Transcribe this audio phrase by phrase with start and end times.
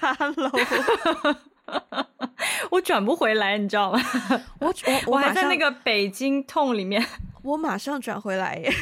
[0.00, 0.50] Hello，
[2.70, 4.00] 我转不回来，你知道吗？
[4.58, 4.74] 我我
[5.06, 7.04] 我，我还在那个北京痛里面，
[7.42, 8.72] 我马上转回来耶！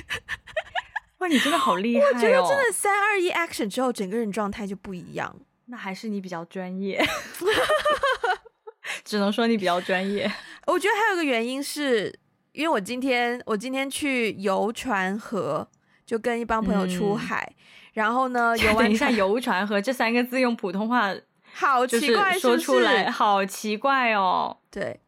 [1.18, 2.11] 哇，你真的好厉害哦！
[2.14, 5.34] 我觉得真的三二一 action 之后，整个人状态就不一样。
[5.66, 7.04] 那还是你比较专业，
[9.04, 10.30] 只能说你比较专业。
[10.66, 12.18] 我觉得还有个原因是，
[12.53, 15.68] 因为我今天我今天去游船河，
[16.06, 21.12] 就跟一帮朋友出海，嗯、然后呢， 游玩一下游船河这三个字用普通话
[21.52, 24.56] 好奇怪说出来好奇怪哦。
[24.70, 25.00] 对，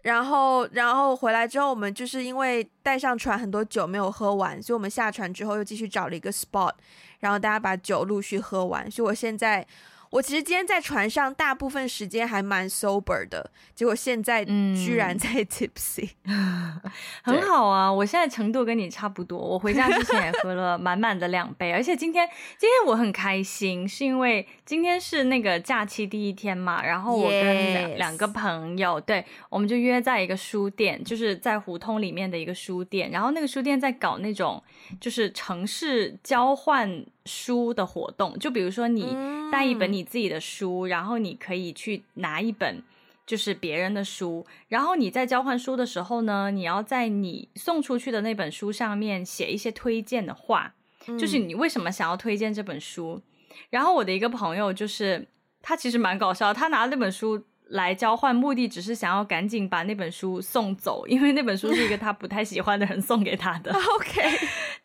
[0.00, 6.72] 然后然后回来之后，我们就是因为带上船很多酒没有喝完，所以我们下船之后又继续找了一个 spot。
[7.20, 9.66] 然后大家把酒陆续喝完，所以我现在，
[10.14, 16.80] 我其实今天在船上大部分时间还蛮 sober 的，结果现在居然在 tipsy，嗯，
[17.24, 17.92] 很好啊！
[17.92, 27.64] 我现在程度跟你差不多，我回家之前也喝了满满的两杯，而且今天今天我很开心，是因为今天是那个假期第一天嘛，然后我跟.
[27.96, 34.62] 两个朋友，对，我们就约在一个书店，就是在胡同里面的一个书店，然后那个书店在搞那种
[35.00, 37.04] 就是城市交换。
[37.26, 39.16] 书的活动，就比如说你
[39.50, 42.82] 带一本你自己的书，嗯，然后你可以去拿一本
[43.26, 50.74] 就是别人的书，然后你在交换书的时候呢，你要在你送出去的那本书上面写一些推荐的话，
[51.06, 53.22] 嗯，就是你为什么想要推荐这本书。
[53.70, 55.26] 然后我的一个朋友就是
[55.62, 57.42] 他其实蛮搞笑，他拿那本书。
[57.70, 63.72] 来交换，目的只是想要赶紧把那本书送走，因为那本书是一个他不太喜欢的人送给他的。
[63.96, 64.20] OK，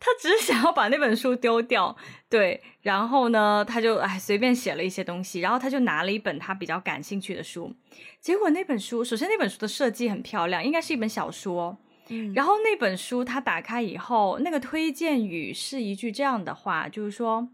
[0.00, 1.94] 他只是想要把那本书丢掉，
[2.28, 2.60] 对。
[2.80, 7.72] 然后呢，他就哎随便写了一些东西，然后他就拿了一本他比较感兴趣的书。
[8.20, 11.76] 结果那本书，首先那本书的设计很漂亮，应该是一本小说。
[12.08, 12.32] 嗯。
[12.34, 17.48] 然后那本书他打开以后，那个推荐语是一句这样的话，就是说。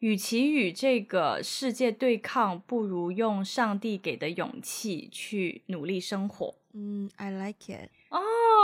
[0.00, 6.54] 与其与这个世界对抗，不如用上帝给的勇气去努力生活。
[6.72, 7.90] 嗯，I like it。
[8.10, 8.20] 哦，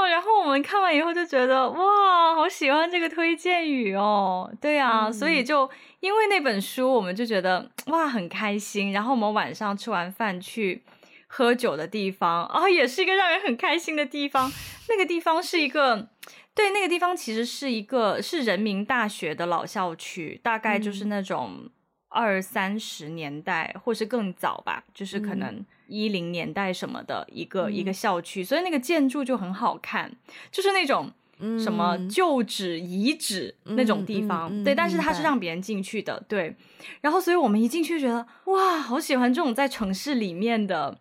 [0.08, 4.52] 然后我们看完以后就觉得哇，好喜欢这个推荐语哦。
[4.60, 5.68] 对啊，嗯，所以就
[6.00, 8.92] 因为那本书，我们就觉得哇，很开心。
[8.92, 10.82] 然后我们晚上吃完饭去
[11.26, 14.52] 喝酒的地方啊，哦，也是一个让人很开心的地方。
[14.88, 16.08] 那个地方是一个。
[16.54, 21.68] 对，那个地方其实是一个是人民大学的老校区，大概就是那种
[22.08, 30.12] 二三十年代，嗯、或是更早吧，就是可能一零年代什么的一个、嗯、一个校区，所以那个建筑就很好看，
[30.52, 31.10] 就是那种
[31.58, 34.48] 什么旧址遗址那种地方。
[34.48, 36.54] 嗯、对、嗯，但是它是让别人进去的，对。
[37.00, 40.96] 然后，所以我们一进去觉得哇，好喜欢这种在城市里面的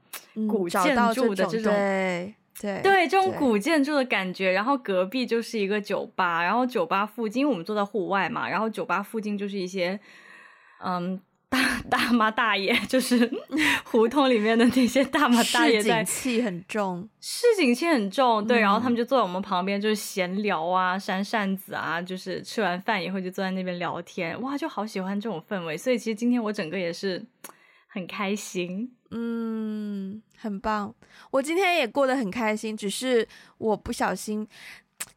[0.49, 1.71] 古建筑的这种。
[2.61, 9.99] 对对，这种古建筑的感觉，然后隔壁就是一个酒吧，然后酒吧附近，因为我们坐在户外嘛，然后酒吧附近就是一些，
[10.83, 11.19] 嗯，
[11.49, 11.59] 大
[11.89, 13.29] 大妈大爷，就是
[13.85, 27.25] 胡同里面的那些大妈大爷在，市井气很重，市井气很重，对、嗯，然后他们就坐在我们旁边，就是闲聊啊，扇扇子啊，就是吃完饭以后就坐在那边聊天，哇，就好喜欢这种氛围，所以其实今天我整个也是
[27.87, 28.91] 很开心。
[29.15, 30.93] 嗯，很棒。
[31.29, 33.27] 我今天也过得很开心，只是
[33.59, 34.47] 我不小心。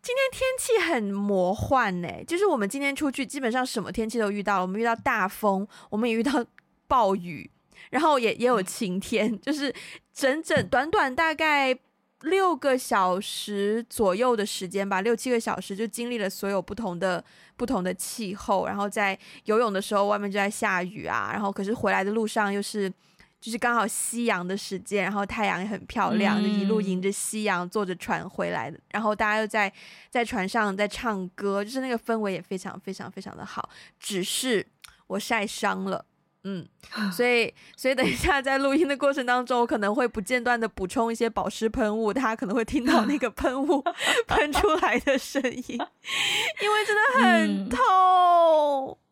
[0.03, 4.63] 今天天气很魔幻呢，就是我们今天出去，基本上什么天气都遇到了。
[4.63, 6.45] 我们遇到大风，我们也遇到
[6.87, 7.51] 暴雨，
[7.89, 9.75] 然后也也有晴天，就是
[10.13, 11.79] 整整短短大概
[12.23, 17.25] 六个小时左右的时间吧，六七个小时就经历了所有不同的
[17.57, 18.67] 不同的气候。
[18.67, 22.93] 然后在游泳的时候，外面就在下雨啊，然后可是回来的路上又是。
[23.41, 28.81] 就是刚好夕阳的时间，然后太阳也很漂亮，嗯、就一路迎着夕阳坐着船回来的。
[28.91, 29.73] 然后大家又在
[30.11, 33.69] 在船上在唱歌，就是那个氛围也非常非常非常的好。
[34.01, 34.67] 只是
[35.07, 36.05] 我晒伤了，
[36.43, 36.67] 嗯，
[37.13, 43.85] 所以所以等一下在录音的过程当中，我可能会不间断的补充一些保湿喷雾，大家可能会听到那个喷雾
[44.27, 48.99] 喷出来的声音，因为真的很痛。
[48.99, 49.06] 嗯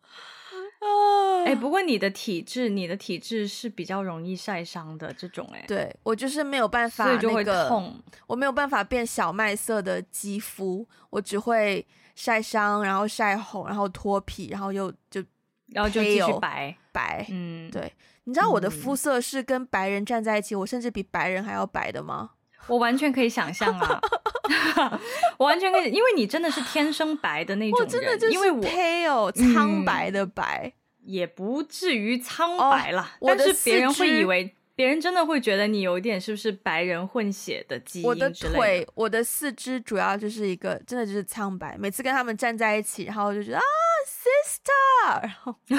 [1.45, 11.85] 哎、欸，不过你的体质，你的体质是比较容易晒伤的这种、欸，哎，对，我就是没有办法、那个，所以就会痛，我没有办法变小麦色的肌肤，我只会
[12.15, 15.23] 晒伤，然后晒红，然后脱皮，然后又就，
[15.67, 17.93] 然后就继续白白，嗯，对，
[18.23, 22.31] 你知道我的肤色是跟白人站在一起，嗯、我甚至比白人还要白的吗？
[22.67, 24.01] 我完全可以想象啊，
[25.37, 30.71] 我完全可以，因为你真的是天生白的那种人，我真的就是因为我 pale 苍白的白。
[30.75, 38.09] 嗯也不至于苍白啦，oh, 但是别人会以为，别人真的会觉得你有一点是不是白人混血的基因的。
[38.09, 41.77] 我的腿，我的四肢主要就是一个，真的就是苍白。
[41.77, 43.63] 每次跟他们站在一起，然后就觉得啊
[44.09, 45.55] ，sister，然后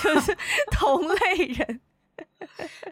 [0.00, 0.36] 就是
[0.70, 1.80] 同类人。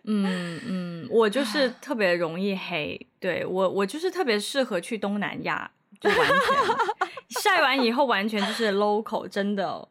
[0.04, 5.70] 嗯嗯，我就是特别容易黑，对我我就是特别适合去东南亚，
[6.00, 7.08] 就完全
[7.42, 9.86] 晒完以后完全就是 local，真的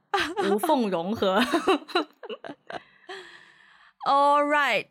[0.50, 1.40] 无缝融合。
[4.06, 4.88] All right，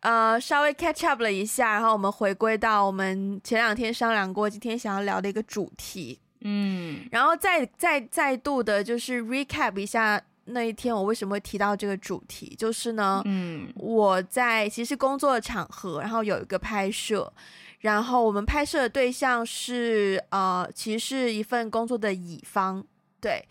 [0.00, 10.22] 呃，稍微 catch up 了一下，然后我们回归到我们前两天商量过，今天想要聊的一个主题，嗯，然后再再再度的，就是 recap 一下。
[10.44, 12.54] 那一天我为什么会提到这个主题？
[12.58, 17.32] 就是呢，嗯，我在其实工作的场合，然后有一个拍摄，
[17.80, 22.84] 然后我们拍摄的对象是呃，其实是一份工作的乙方，
[23.20, 23.46] 对，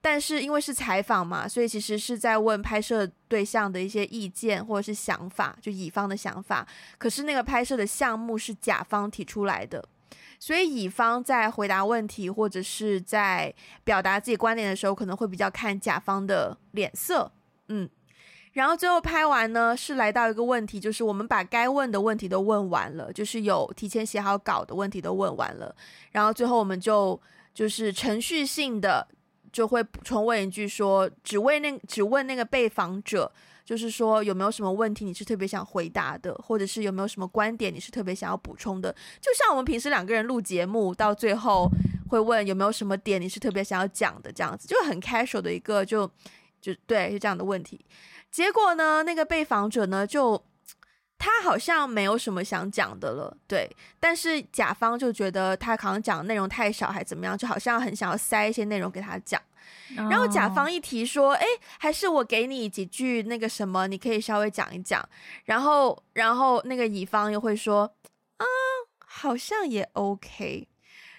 [0.00, 6.66] 但是因为是采访嘛，所以其实是在问拍摄对象的一些意见或者是想法，就乙方的想法。
[6.98, 9.82] 可是那个拍摄的项目是甲方提出来的。
[10.38, 13.54] 所以乙方在回答问题或者是在
[13.84, 17.30] 表达自己观点的时候，可能会比较看甲方的脸色，
[17.68, 17.88] 嗯。
[18.52, 25.74] 然后最后拍完呢，是来到一个问题，就是我们把该问的问题都问完了，就是有提前写好稿的问题都问完了。
[26.12, 27.20] 然后最后我们就
[27.52, 29.06] 就是程序性的
[29.52, 33.32] 就会补充问一句说，只问那只问那个被访者。
[33.66, 38.90] 就是说有没有什么问题你是特别想回答的，或者是有没有什么观点你是特别想要补充的？
[39.20, 41.68] 就像我们平时两个人录节目，到最后
[42.08, 46.08] 会问有没有什么点你是特别想要讲的，这样子就很 casual 的一个就
[46.60, 47.84] 就对，就这样的问题。
[48.30, 50.40] 结果呢，那个被访者呢，就
[51.18, 53.68] 他好像没有什么想讲的了，对。
[53.98, 59.42] 但是甲方就觉得他好像讲的内容太少，还怎么样，就好像很想要塞一些内容给他讲。
[59.94, 61.46] 然后甲方一提说：“哎，
[61.78, 65.06] 还是我给你几句那个什么，你可以稍微讲一讲。”
[65.46, 67.90] 然后，然后那个乙方又会说
[68.38, 68.44] ：“啊，
[68.98, 70.68] 好像也 OK。”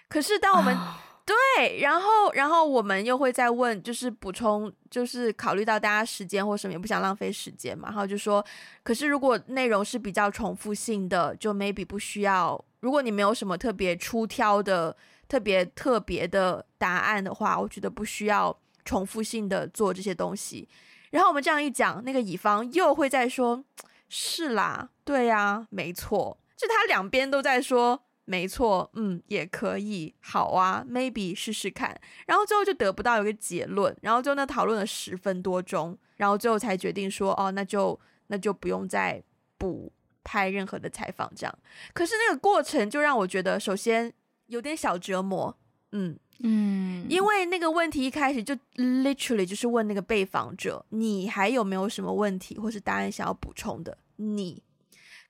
[0.09, 0.83] 可是当我们、oh.
[1.25, 7.89] 对，然后，然后我们又会再问，就是补充，就是考虑到大家时间或什么，也不想浪费时间嘛。
[7.89, 8.45] 然后就说
[8.83, 12.63] ：“可是如果内容是比较重复性的，就 maybe 不需要。
[12.79, 14.95] 如果你没有什么特别出挑的。”
[15.27, 20.67] 特别特别的答案的话，我觉得不需要重复性的做这些东西。
[21.11, 23.63] 然后我们这样一讲，那个乙方又会再说
[24.09, 33.95] ：“是啦，对呀，没错。”就他两边都在说：“没错，嗯，也可以，好啊，maybe 试试看。”然后最后就得不到一个结论。
[34.01, 37.97] 然后就那讨论了十分多钟，然后最后才决定说：“哦，那就
[38.27, 39.23] 那就不用再
[39.57, 39.91] 补
[40.23, 41.59] 拍任何的采访这样。”
[41.93, 44.13] 可是那个过程就让我觉得，首先。
[44.47, 45.55] 有点小折磨，
[45.91, 53.97] 嗯嗯，因为那个问题一开始就 literally 就是问那个被访者，你还有没有什么问题或是答案想要补充的？
[54.17, 54.61] 你，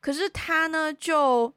[0.01, 1.53] 可是他呢，就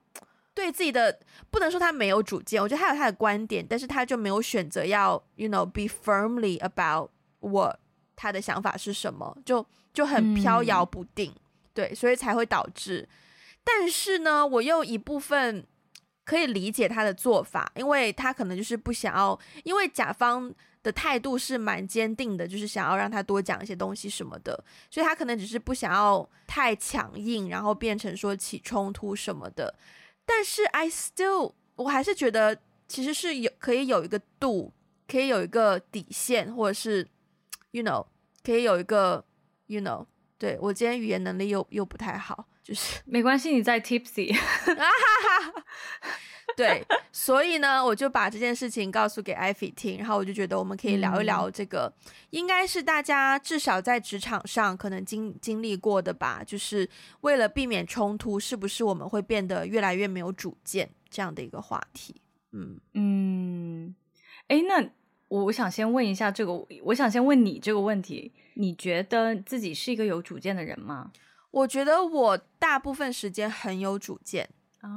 [0.54, 1.18] 对自己的
[1.50, 7.10] 不能说他没有主见，我觉得他有他的观点，但是他就没有选择要，you know, be firmly about
[7.40, 7.80] what
[8.14, 11.40] 他的想法是什么，就就很飘摇不定，嗯，
[11.74, 13.08] 对，所以才会导致。
[13.64, 15.66] 但是呢，我又一部分。
[16.30, 29.74] 可以理解他的做法，因为他可能就是不想要，因为甲方的态度是蛮坚定的，就是想要让他多讲一些东西什么的，所以他可能只是不想要太强硬，然后变成说起冲突什么的。
[30.24, 32.56] 但是 I still，我还是觉得
[32.86, 34.72] 其实是有可以有一个度，
[35.08, 37.04] 可以有一个底线，或者是
[37.72, 38.06] you know，
[38.44, 39.24] 可以有一个
[39.66, 40.06] you know，
[40.38, 42.46] 对，我今天语言能力又又不太好。
[42.70, 44.32] 就是没关系，你在 tipsy，
[46.56, 56.88] 对，所以呢，我就把这件事情告诉给艾菲听，然后我就觉得我们可以聊一聊这个，嗯、应该是大家至少在职场上可能经经历过的吧，就是
[57.22, 62.22] 为了避免冲突，是不是我们会变得越来越没有主见这样的一个话题？
[62.52, 63.96] 嗯嗯，
[64.46, 64.88] 哎，那
[65.26, 66.52] 我想先问一下这个，
[66.84, 71.10] 我想先问你这个问题，你觉得自己是一个有主见的人吗？
[71.50, 74.48] 我觉得我大部分时间很有主见
[74.82, 74.88] 哦，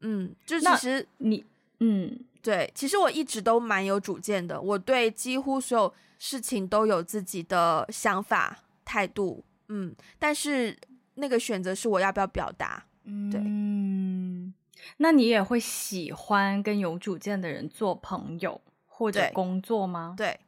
[0.00, 1.44] 嗯，就其实你，
[1.80, 10.76] 嗯，对，其实我一直都蛮有主见的，我对几乎所有事情都有自己的想法态度，嗯，但是
[11.14, 14.54] 那个选择是我要不要表达，对，嗯，
[14.98, 20.14] 那你也会喜欢跟有主见的人做朋友或者工作吗？
[20.16, 20.38] 对，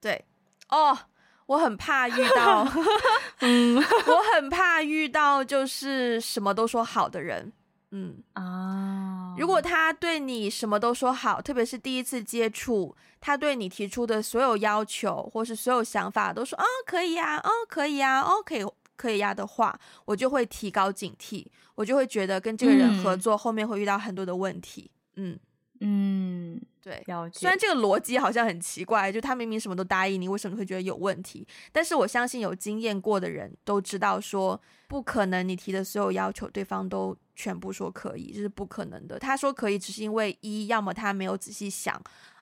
[0.00, 0.24] 对，
[0.70, 0.98] 哦。
[1.46, 2.66] Oh, 我很怕遇到，
[3.40, 3.76] 嗯，
[4.08, 7.52] 我很怕遇到就是什么都说好的人，
[7.90, 8.22] 嗯。
[8.32, 18.64] 啊，如果他对你什么都说好，特别是第一次接触，他对你提出的所有要求或是所有想法都说啊可以呀，哦可以呀，哦可以
[18.96, 25.38] 可以呀的话，我就会提高警惕，我就会觉得跟这个人合作后面会遇到很多的问题，嗯
[25.80, 26.60] 嗯。
[26.80, 27.38] 对，了解。
[27.38, 31.46] 虽然这个逻辑好像很奇怪，就他明明什么都答应你，为什么会觉得有问题？
[31.72, 39.18] 但是我相信有经验过的人都知道，说不可能，你提的所有要求，对方都全部说可以，这是不可能的。
[39.18, 41.98] 他说可以，只是因为一，要么他没有仔细想；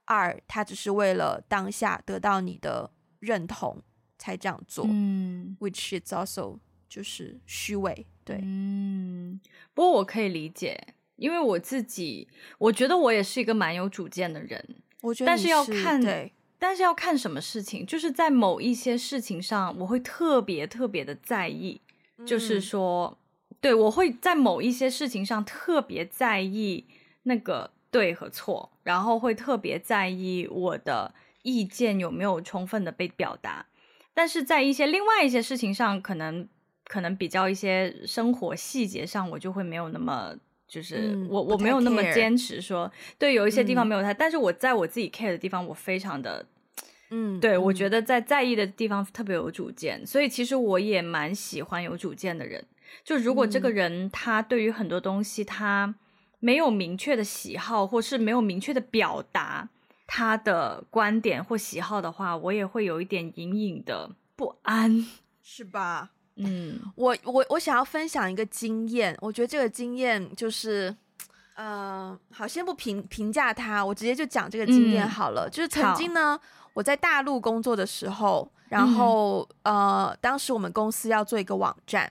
[0.07, 3.81] 二，他只是为了当下得到你的认同
[4.19, 4.85] 才这样做。
[4.89, 6.59] 嗯，which is also
[6.89, 8.05] 就是虚伪。
[8.25, 9.41] 对，嗯，
[9.73, 10.77] 不过我可以理解。
[11.17, 12.29] 因为我自己，
[12.59, 14.77] 我觉得我也是一个蛮有主见的人。
[15.01, 21.81] 我觉得，但是要看，但是要看什么事情，就是在某一些事情上，我会特别特别的在意。
[22.19, 23.19] 嗯、就是说，
[23.61, 26.87] 对，我会在某一些事情上特别在意
[27.25, 33.67] 那个对和错，然后会特别在意我的意见有没有充分的被表达。
[34.15, 36.49] 但是在一些另外一些事情上，可能
[36.85, 40.37] 可能比较一些生活细节上，我就会没有那么。
[40.73, 46.47] 就是我、嗯、我没有那么坚持说，对，有一些地方没有太、嗯，但是我在我自己 care 的地方，我非常的，
[47.11, 52.65] 嗯，对，我觉得在在意的地方特别有主见，所以其实我也蛮喜欢有主见的人。
[53.05, 55.95] 就如果这个人他对于很多东西他
[56.41, 59.69] 没有明确的喜好，或是没有明确的表达
[60.07, 65.07] 他的观点或喜好的话，我也会有一点隐隐的不安，
[65.43, 66.13] 是吧？
[66.37, 70.95] 嗯，我我我想要分享一个经验，我觉得这个经验就是，
[71.55, 75.49] 呃，好，先不评评价他，我直接就讲这个经验好了。
[75.49, 76.39] 嗯、就是曾经呢，
[76.73, 82.11] 我在大陆工作的时候，然后、嗯、呃，当时我们公司要做一个网站。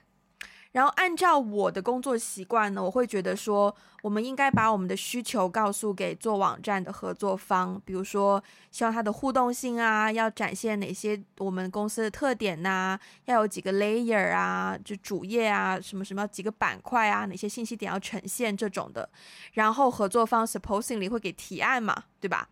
[0.72, 19.08] 然后按照我的工作习惯呢，我会觉得说，我们应该把我们的需求告诉给做网站的合作方，比如说，希望它的互动性啊，要展现哪些我们公司的特点呐、要有几个 layer 啊，就主页啊，什么什么几个板块啊，哪些信息点要呈现这种的。
[19.52, 22.48] 然后合作方 supposedly 会给提案嘛，对吧？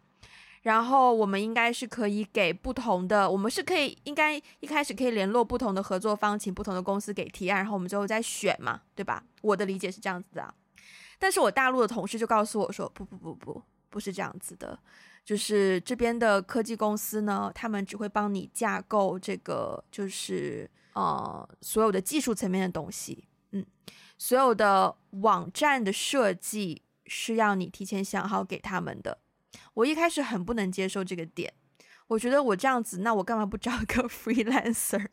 [0.63, 9.25] 然后我们应该是可以给不同的，我们是可以应该一开始可以联络不同的合作方，请不同的公司给提案，然后我们最后再选嘛，对吧？
[9.41, 10.55] 我的理解是这样子的。
[11.19, 14.79] 但是我大陆的同事就告诉我说，不不不不，不是这样子的，
[15.25, 23.65] 就是这边的科技公司呢，他们只会帮你架构这个，就是呃所有的技术层面的东西，嗯，
[24.19, 29.19] 所有的网站的设计是要你提前想好给他们的。
[29.75, 31.53] 我一开始很不能接受这个点，
[32.09, 35.07] 我觉得我这样子，那我干嘛不找一个 freelancer，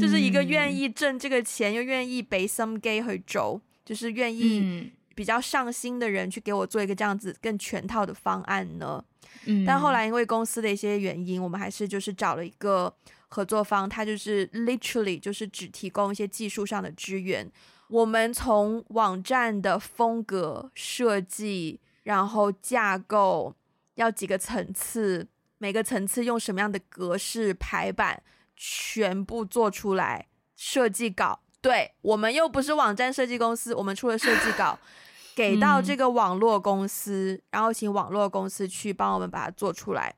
[0.00, 9.04] 就是一个愿意挣这个钱又愿意背 some gay 和轴，就是愿意比较上心的人去给我做一个这样子更全套的方案呢？
[9.44, 12.94] 嗯，但后来因为公司的一些原因，我们还是就是找了一个
[13.28, 17.50] 合作方，他就是 literally 就是只提供一些技术上的支援，
[17.88, 23.54] 我们从网站的风格设计，然后架构。
[24.00, 25.28] 要几个层次，
[25.58, 28.22] 每个层次用什么样的格式排版，
[28.56, 30.28] 全部做出来。
[30.56, 34.78] 设计稿，对，我们又不是网站设计公司，我们出了设计稿，
[35.36, 40.14] 给到这个网络公司，嗯，然后请网络公司去帮我们把它做出来。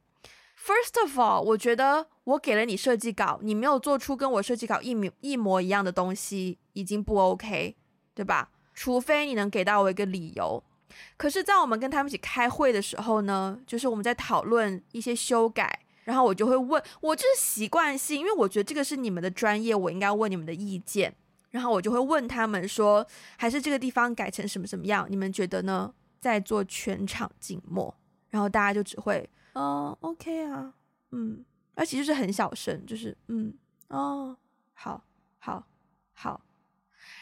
[0.57, 7.77] First of all，我觉得我给了你设计稿，你没有做出跟我设计稿一模一模一样的东西，已经不 OK，
[8.15, 8.51] 对吧？
[8.75, 10.62] 除非你能给到我一个理由。
[11.16, 21.14] 可是，在我们跟他们一起开会的时候呢，就是我们在讨论一些修改，然后我就会问，我就是习惯性，因为我觉得这个是你们的专业，我应该问你们的意见，
[21.50, 23.06] 然后我就会问他们说，
[23.37, 25.92] 还是这个地方改成什么什么样，你们觉得呢？
[26.20, 27.92] 在做全场静默，
[28.30, 30.72] 然后大家就只会，哦，OK 啊，
[31.11, 31.44] 嗯，
[31.75, 33.52] 而且就是很小声，就是，嗯，
[33.88, 34.37] 哦，
[34.72, 35.02] 好，
[35.40, 35.66] 好，
[36.14, 36.40] 好，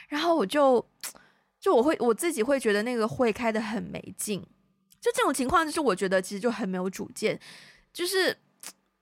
[0.09, 0.87] 然后我就。
[1.61, 4.41] 就我会我自己会觉得那个会开得很没劲，
[4.99, 7.39] 就这种情况，就是我觉得其实就很没有主见，
[7.93, 8.35] 就是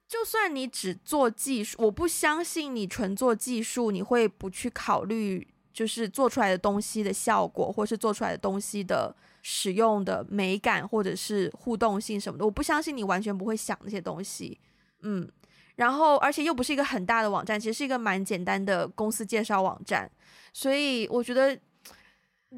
[0.09, 14.59] 就算你只做技术，我不相信你纯做技术，你会不去考虑就是做出来的东西的效果，或是做出来的东西的使用的美感，或者是互动性什么的，我不相信你完全不会想那些东西，
[15.03, 15.31] 嗯，
[15.77, 20.11] 然后而且又不是一个很大的网站，其实是一个蛮简单的公司介绍网站，
[20.53, 21.57] 所以我觉得。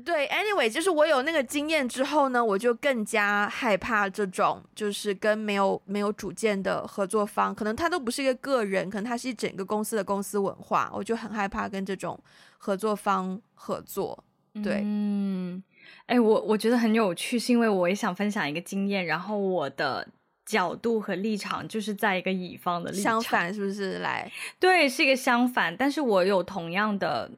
[0.04, 12.18] 对，anyway，就是我有那个经验之后呢，我就更加害怕这种，就是跟没有没有主见的合作方，可能他都不是一个个人，可能他是一整个公司的公司文化，我就很害怕跟这种
[12.56, 14.22] 合作方合作。
[14.62, 15.60] 对，嗯，
[16.06, 20.06] 哎，我我觉得很有趣，是因为我也想分享一个经验，然后我的
[20.46, 23.98] 角度和立场就是在一个乙方的立场，相反是不是？
[23.98, 24.30] 来，
[24.60, 27.28] 对，是一个相反，但是我有同样的，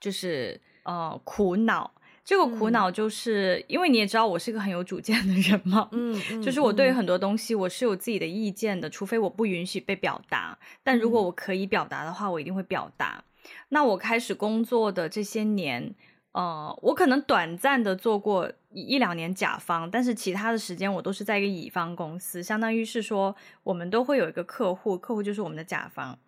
[0.00, 1.92] 就是呃苦恼。
[2.28, 13.24] 这个苦恼就是、嗯、因为你也知道我是一个很有主见的人嘛，嗯，嗯就是我对于很多东西我是有自己的意见的，除非我不允许被表达，但如果我可以表达的话，我一定会表达。
[13.70, 15.94] 那我开始工作的这些年，
[16.32, 26.18] 呃，我可能短暂的做过一两年甲方，但是其他的时间我都是在一个乙方公司，相当于是说我们都会有一个客户，客户就是我们的甲方。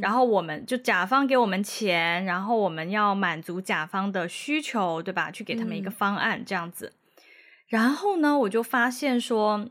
[0.00, 5.30] 然后我们就甲方给我们钱，然后我们要满足甲方的需求，对吧？
[5.30, 6.92] 去给他们一个方案，这样子。
[6.94, 7.22] 嗯。
[7.68, 9.68] 然后呢，我就发现说，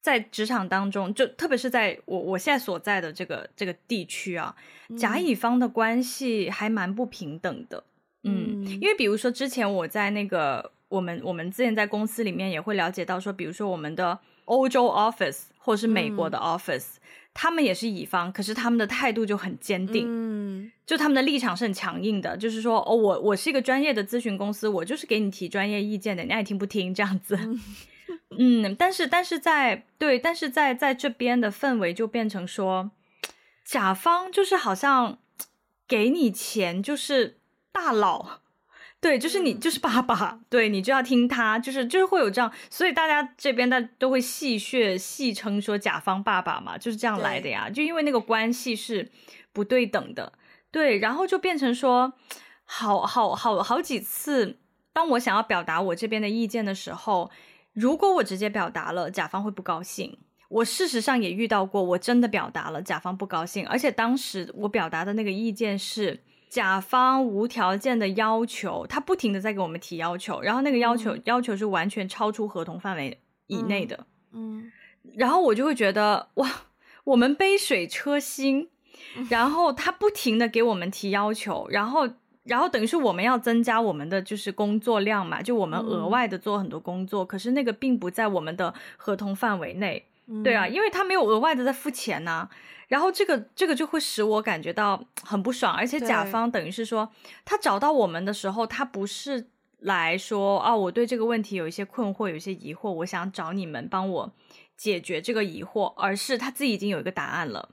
[0.00, 4.56] 在职场当中，就特别是在我我现在所在的这个这个地区啊，
[4.98, 7.84] 甲乙方的关系还蛮不平等的。
[8.22, 16.96] 嗯，因为比如说之前我在那个我们我们之前在公司里面也会了解到说，比如说我们的欧洲 office 或者是美国的 office。
[17.34, 27.60] 他们也是乙方，可是他们的态度就很坚定，嗯，就他们的立场是很强硬的，就是说，哦，我我是一个专业的咨询公司，我就是给你提专业意见的，你爱听不听这样子，嗯，
[28.64, 32.92] 嗯，但是但是在对，但是在在这边的氛围就变成说，
[33.64, 35.18] 甲方就是好像
[35.88, 37.38] 给你钱就是
[37.72, 38.43] 大佬。
[39.04, 47.68] 对，就是你，就是爸爸，对你就要听他，就是就是会有这样，所以大家这边的都会戏谑、戏称说甲方爸爸嘛，就是这样来的呀。
[47.68, 49.10] 就因为那个关系是
[49.52, 50.32] 不对等的，
[50.70, 52.14] 对，然后就变成说，
[52.64, 54.56] 好好好好几次，
[54.94, 57.30] 当我想要表达我这边的意见的时候，
[57.74, 60.16] 如果我直接表达了，甲方会不高兴。
[60.48, 66.22] 我事实上也遇到过，我真的表达了，甲方不高兴，而且当时我表达的那个意见是。
[66.54, 73.18] 甲方无条件的要求，他不停的在给我们提要求，然后那个要求、嗯、要求是完全超出合同范围
[73.48, 74.72] 以内的，嗯，嗯，
[75.16, 76.48] 然后我就会觉得哇，
[77.02, 78.68] 我们杯水车薪，
[79.28, 82.08] 然后他不停的给我们提要求，然后
[82.44, 92.50] 然后等于是我们要增加我们的就是工作量嘛，就我们额外的做很多工作，嗯、可是那个并不在我们的合同范围内，嗯、对啊，因为他没有额外的在付钱呐、啊。
[92.88, 97.10] 然后这个这个就会使我感觉到很不爽，而且甲方等于是说，
[97.44, 99.48] 他找到我们的时候，他不是
[99.80, 104.34] 来说啊，我对这个问题有一些困惑，有一些疑惑，我想找你们帮我
[104.76, 107.70] 解决这个疑惑，而是他自己已经有一个答案了，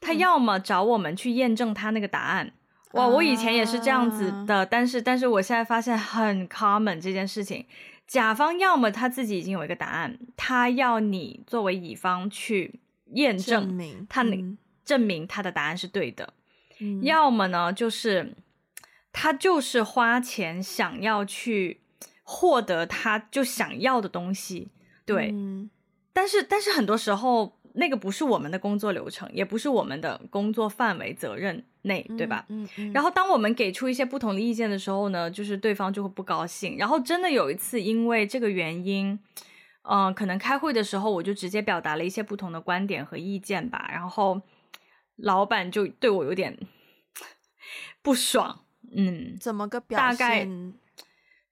[0.00, 2.46] 他要么找我们去验证他那个答案。
[2.46, 2.52] 嗯、
[2.94, 7.64] 哇，我以前也是这样子的，但是但是我现在发现很 common 这件事情，
[8.06, 12.80] 甲方要么他自己已经有一个答案，他要你作为乙方去。
[13.12, 14.36] 验证他那
[14.84, 16.32] 证明他的答案是对的，
[16.80, 18.34] 嗯、要么呢就是
[19.12, 21.80] 他就是花钱想要去
[22.22, 24.68] 获得他就想要的东西，
[25.04, 25.70] 对，嗯、
[26.12, 32.44] 但是但是很多时候那个不是我们的工作流程，也不是我们的工作范围责任内，对吧？
[32.48, 36.76] 嗯、然后当我们给出一些不同的意见的时候呢，就是对方就会不高兴。
[36.76, 39.18] 然后真的有一次因为这个原因。
[39.82, 44.40] 嗯、呃，可能开会的时候我就直接表达了一些不同的观点和意见吧，然后
[45.16, 46.58] 老板就对我有点
[48.02, 48.64] 不爽。
[48.96, 50.06] 嗯，怎么个表现？
[50.08, 50.48] 大概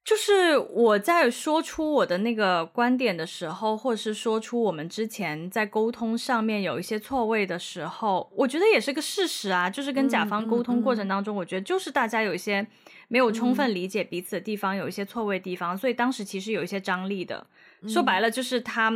[0.04, 9.68] 就是我在说出我的那个观点的时候，或者是说出我们之前在沟通上面有一些错位的时候，我觉得也是个事实啊。
[9.68, 12.64] 就是跟甲方沟通过程当中，嗯嗯嗯、我觉得就是大家有一些
[13.08, 17.44] 没有充分理解彼此的地方，嗯、有一些错位地方，所以当时其实有一些张力的。
[17.86, 18.92] 说白了就是他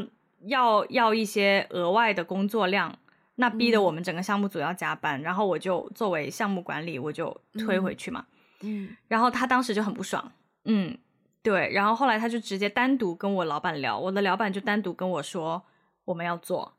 [0.46, 2.98] 要要一些额外的工作量，
[3.36, 8.26] 那逼得我们整个项目组要加班，嗯、然后我就作为项目管理，我就推回去嘛。
[8.62, 10.32] 嗯，嗯然后他当时就很不爽，
[10.64, 10.96] 嗯，
[11.42, 15.62] 对，然后后来他就直接单独跟我老板聊，我的老板就单独跟我说
[16.06, 16.74] 我们要做，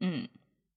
[0.00, 0.28] 嗯，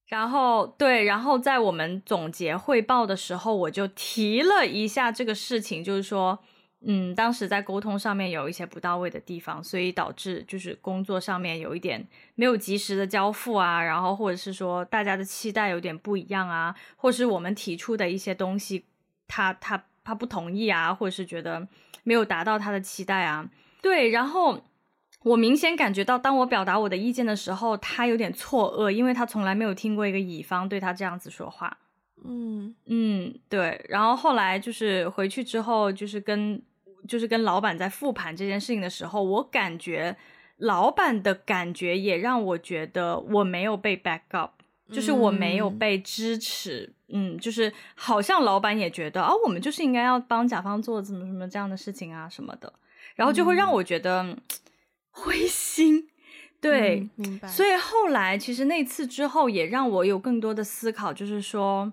[0.08, 6.40] 然后对，然后在我们总结汇报的时候，我就提了一下这个事情，就是说。
[6.82, 18.86] 嗯，当时在沟通上面有一些不到位的地方，所以导致就是工作上面有一点没有及时的交付啊，然后或者是说大家的期待有点不一样啊，或是我们提出的一些东西，
[19.28, 21.68] 他他他不同意啊，或者是觉得
[22.04, 23.50] 没有达到他的期待啊，
[23.82, 24.64] 对，然后
[25.24, 31.78] 我明显感觉到，当我表达我的意见的时候，他有点错愕，因为他从来没有听过一个乙方对他这样子说话。
[32.24, 36.62] 嗯嗯，对，然后后来就是回去之后，就是跟。
[37.10, 40.16] 就是跟老板在复盘这件事情的时候，我感觉
[40.58, 44.52] 老板的感觉也让我觉得我没有被 back up，
[44.92, 52.72] 就是我没有被支持，嗯，嗯，就是好像老板也觉得啊，我们就是应该要帮甲方做怎么什么这样的事情啊什么的，
[53.16, 54.38] 然后就会让我觉得、嗯、
[55.10, 56.08] 灰心，
[56.62, 57.48] 对、嗯，明白。
[57.48, 61.92] 所以后来其实那次之后也让我有更多的思考，就是说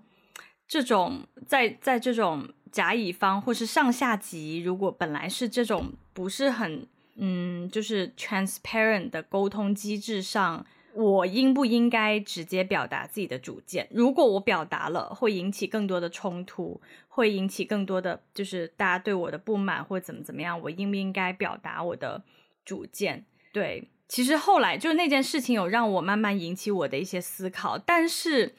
[0.69, 2.47] 这种在在这种。
[2.73, 13.89] 甲乙方或是上下级，如果本来是这种不是很嗯，就是 transparent 的沟通机制上，我应不应该直接表达自己的主见？
[13.91, 20.61] 如果我表达了，会引起更多的冲突，会引起更多的就是大家对我的不满，或怎么怎么样？
[20.61, 22.23] 我应不应该表达我的
[22.65, 23.25] 主见？
[23.53, 28.55] 对，其实后来就那件事情有让我慢慢引起我的一些思考，但是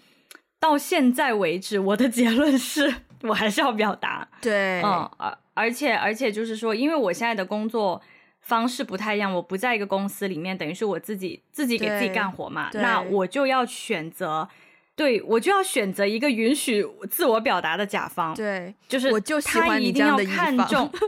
[0.60, 4.28] 到现在为止，我的结论是我还是要表达。
[4.42, 8.02] 对，嗯，而而且而且就是说，因为我现在的工作
[8.42, 14.48] 方式不太一样，我不在一个公司里面，等于是我自己自己给自己干活嘛，那我就要选择，
[14.96, 18.34] 对，我就要选择一个允许自我表达的甲方。
[18.36, 20.36] 对，就是我就喜欢你这样的乙方。
[20.36, 20.92] 他一定要看重。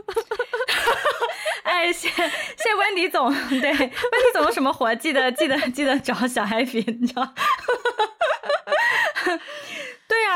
[1.62, 4.92] 哎，谢谢温迪总，对，温迪总有什么活？
[4.96, 7.34] 记得记得记得找小海比，你知道？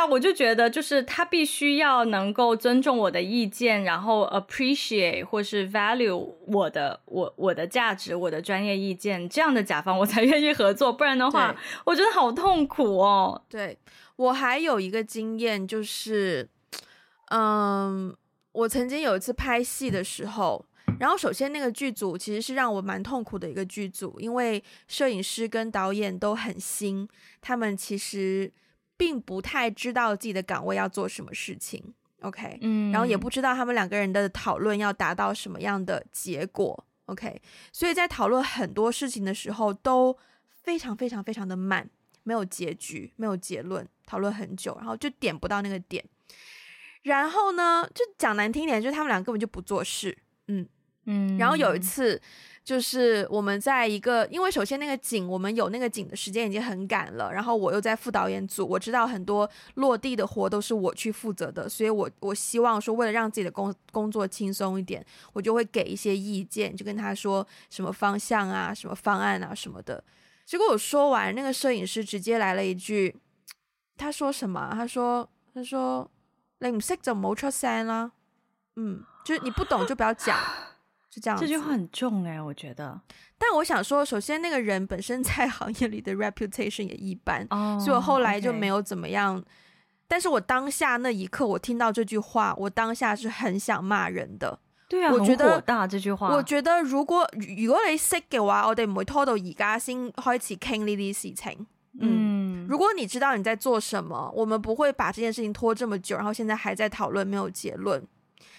[0.07, 13.43] 我就觉得就是他必须要能够尊重我的意见，然后 appreciate 或是 value 我的我我的价值，我的专业意见，这样的甲方我才愿意合作，不然的话，我觉得好痛苦哦。
[13.49, 13.79] 对，
[14.17, 16.49] 我还有一个经验就是，
[17.31, 18.14] 嗯，
[18.53, 20.64] 我曾经有一次拍戏的时候。
[21.01, 27.09] 然后，首先那个剧组其实是让我蛮痛苦的一个剧组，因为摄影师跟导演都很新，
[27.40, 28.53] 他们其实
[29.05, 37.38] 并不太知道自己的岗位要做什么事情，OK，嗯，然后也不知道他们两个人的讨论要达到什么样的结果，OK，
[37.71, 40.17] 所以在讨论很多事情的时候都
[40.62, 41.87] 非常非常非常的慢，
[42.23, 46.03] 没有结局，没有结论，讨论很久，然后就点不到那个点，
[47.03, 50.17] 然后呢，就讲难听一点，就是他们俩根本就不做事，
[50.49, 50.67] 嗯。
[51.07, 52.19] 嗯，然后有一次，
[52.64, 70.03] 就是我们在一个，因为首先那个景，我们有那个景的时间已经很赶了，然后我又在副导演组，我知道很多落地的活都是我去负责的，所以我我希望说，为了让自己的工工作轻松一点，我就会给一些意见，就跟他说什么方向啊，什么方案啊什么的。
[70.46, 73.14] 结果我说完，那个摄影师直接来了一句，
[73.98, 74.70] 他说什么？
[74.72, 76.11] 他说他说
[76.61, 78.11] 你唔识就唔好出声啦，
[78.77, 80.38] 嗯，就是你不懂就不要讲。
[81.14, 83.00] 是这样，这句话很重哎、欸，我觉得。
[83.38, 89.40] 但我想说，首先那个人本身在 行业里的 reputation 也一般，oh, 所以我后来就没有怎么样。
[89.40, 89.44] Okay.
[90.09, 94.59] 但是我当下那一刻，我听到这句话，我当下是很想骂人的。
[94.88, 96.35] 对啊，我觉得大这句话。
[96.35, 97.24] 我觉得如果
[97.57, 101.66] 如果你识嘅话，我哋唔会拖到而家先开始倾呢啲事情。
[102.00, 108.05] 嗯，如果你知道你在做什么，我们不会把这件事情拖这么久，然后现在还在讨论，没有结论。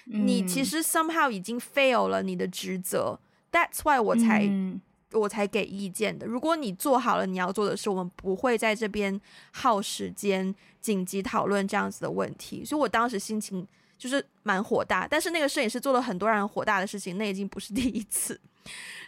[0.05, 3.19] 你其实 somehow 已经 fail 了你的职责
[3.51, 4.79] ，That's why 我才、嗯、
[5.13, 6.27] 我才给意见的。
[6.27, 9.19] 如果你做好了你要做的事，我们不会在这边
[9.51, 12.63] 耗时间紧急讨论这样子的问题。
[12.63, 18.39] 所以我当时心情就是蛮火大，但是那个摄影师做了很多让人火大的事情，那已经不是第一次。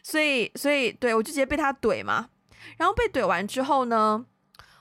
[0.01, 2.29] 所以，所以对我就直接被他怼嘛。
[2.77, 4.25] 然后被怼完之后呢，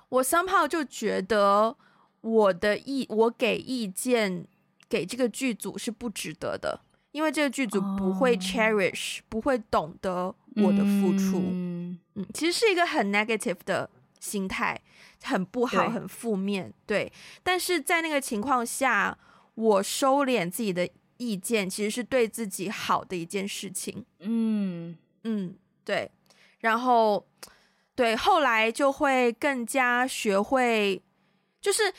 [0.09, 1.77] 我 somehow 就觉得
[2.23, 4.47] 我的意我给意见。
[4.89, 9.25] 给这个剧组是不值得的，因为这个剧组不会 cherish，、oh.
[9.29, 11.39] 不会懂得我的付出。
[11.51, 14.81] 嗯，嗯，其实是一个很 negative 的心态，
[15.23, 16.73] 很不好，很负面。
[16.87, 19.19] 对，但是在那个情况下，
[19.55, 24.05] 我收敛自己的意见，其实是对自己好的一件事情。
[24.21, 26.11] 嗯嗯，对。
[26.61, 27.27] 然后，
[27.95, 31.03] 对，后来就会更加学会，
[31.61, 31.93] 就是。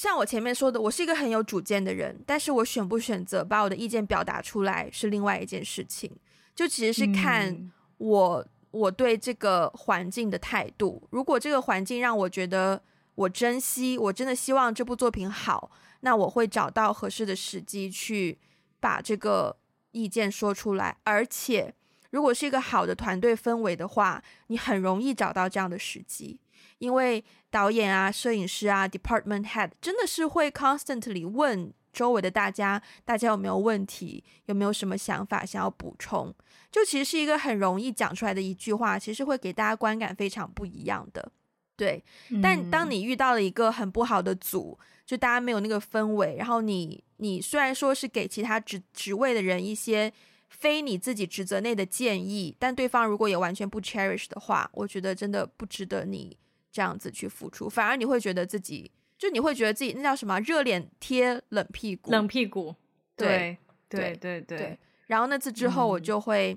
[0.00, 6.10] 像我前面说的，我是一个很有主见的人，但是我选不选择把我的意见表达出来是另外一件事情。
[6.54, 11.06] 就其实是看我、嗯、我对这个环境的态度。
[11.10, 12.82] 如果这个环境让我觉得
[13.14, 18.38] 我珍惜，我真的希望这部作品好，那我会找到合适的时机去
[18.80, 19.54] 把这个
[19.92, 20.96] 意见说出来。
[21.04, 21.74] 而且，
[22.08, 26.40] 如果是一个好的团队氛围的话，你很容易找到这样的时机。
[26.78, 36.34] 因为导演啊、摄影师啊、department head 真的是会 constantly 问周围的大家，大家有没有问题，有没有什么想法想要补充？
[36.70, 41.32] 就其实是一个很容易讲出来的一句话，其实会给大家观感非常不一样的。
[41.76, 50.12] 对，嗯、但当你遇到了一个很不好的组，就大家没有那个氛围，然后你你虽然说是给其他职职位的人一些
[50.50, 56.36] 非你自己职责内的建议，但对方如果也完全不 cherish 的话，我觉得真的不值得你。
[56.72, 60.38] 这样子去付出，反而你会觉得自己，就你会觉得自己那叫什么？
[60.40, 62.74] 热脸贴冷屁股，冷屁股。
[63.16, 64.78] 对对对对对。
[65.06, 66.56] 然后那次之后，我就会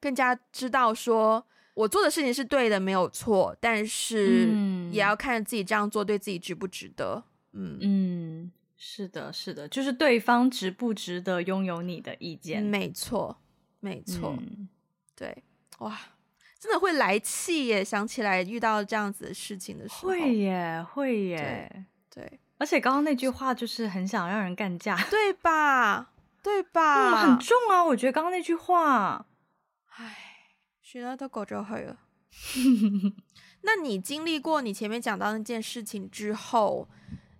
[0.00, 4.48] 更加知道说，我做的事情是对的，没有错，但是
[4.90, 7.22] 也要看自己这样做对自己值不值得。
[7.52, 12.62] 嗯嗯，是的，是的，就是对方值不值得拥有你的意见？
[12.62, 13.38] 没错，
[13.80, 14.68] 没错，嗯、
[15.14, 15.44] 对，
[15.78, 15.98] 哇，
[16.62, 17.84] 真的会来气耶！
[17.84, 21.68] 想起来遇到这样子的事情的时候，会耶，会耶，
[22.14, 26.12] 对，对，而且刚刚那句话就是很想让人干架，对吧？
[26.40, 27.24] 对吧？
[27.24, 27.82] 嗯、很重啊！
[27.82, 29.26] 我觉得刚刚那句话，
[29.96, 30.16] 唉，
[30.80, 31.96] 学了都狗就会了。
[33.62, 36.88] 那你经历过你前面讲到那件事情之后，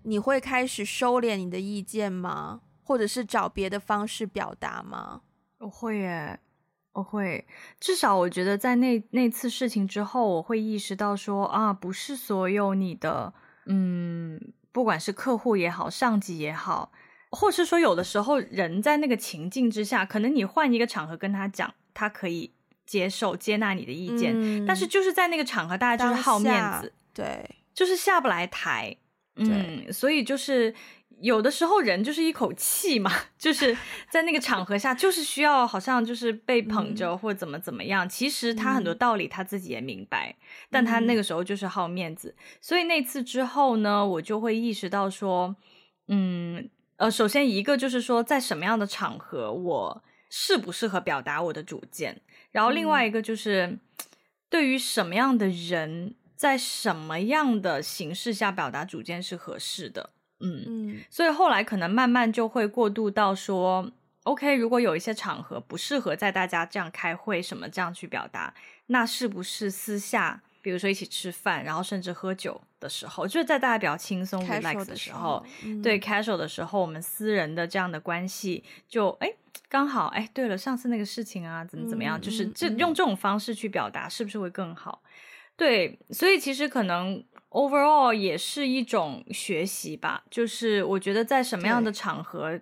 [0.02, 2.62] 你会开始收敛你的意见吗？
[2.82, 5.22] 或者是找别的方式表达吗？
[5.58, 6.40] 我会耶，
[6.92, 7.46] 我会。
[7.80, 13.32] 至少我觉得在那那次事情之后，我会意识到说啊，不是所有你的，
[13.66, 14.40] 嗯，
[14.72, 16.92] 不管是客户也好，上级也好，
[17.30, 22.52] 或是说有的时候人在那个情境之下，可能你换一个场合跟他讲，他可以。
[22.84, 28.94] 接受接纳你的意见，嗯，但是就是在那个场合，大家就是好面子，对，就是下不来台，
[29.36, 30.74] 嗯，所以就是
[31.22, 33.76] 有的时候人就是一口气嘛， 就是
[34.10, 45.56] 在那个场合下，就是需要好像就是被捧着或怎么怎么样，嗯，其实他很多道理他自己也明白，嗯，但他那个时候就是好面子，所以那次之后呢，我就会意识到说，
[46.08, 52.20] 嗯，呃，首先一个就是说，在什么样的场合我适不适合表达我的主见。
[52.50, 53.80] 然后另外一个就是，嗯、
[54.50, 60.10] 对于什么样的人，在什么样的形式下表达主见是合适的，
[60.42, 63.90] 嗯嗯，所以后来可能慢慢就会过渡到说
[64.24, 68.52] ，OK，如果有一些场合不适合在大家这样开会什么这样去表达，
[68.86, 79.32] 那是不是私下，比如说一起吃饭，然后甚至喝酒的时候，就是在大家比较轻松 relax 的时候，嗯、对 casual 的时候，我们私人的这样的关系就哎。
[79.68, 85.02] 刚好哎，对了，上次那个事情啊，怎么怎么样，嗯、就是这用这种方式去表达，是不是会更好？
[85.56, 87.22] 对，所以其实可能
[87.52, 90.24] overall 也是一种学习吧。
[90.30, 92.60] 就是我觉得在什么样的场合，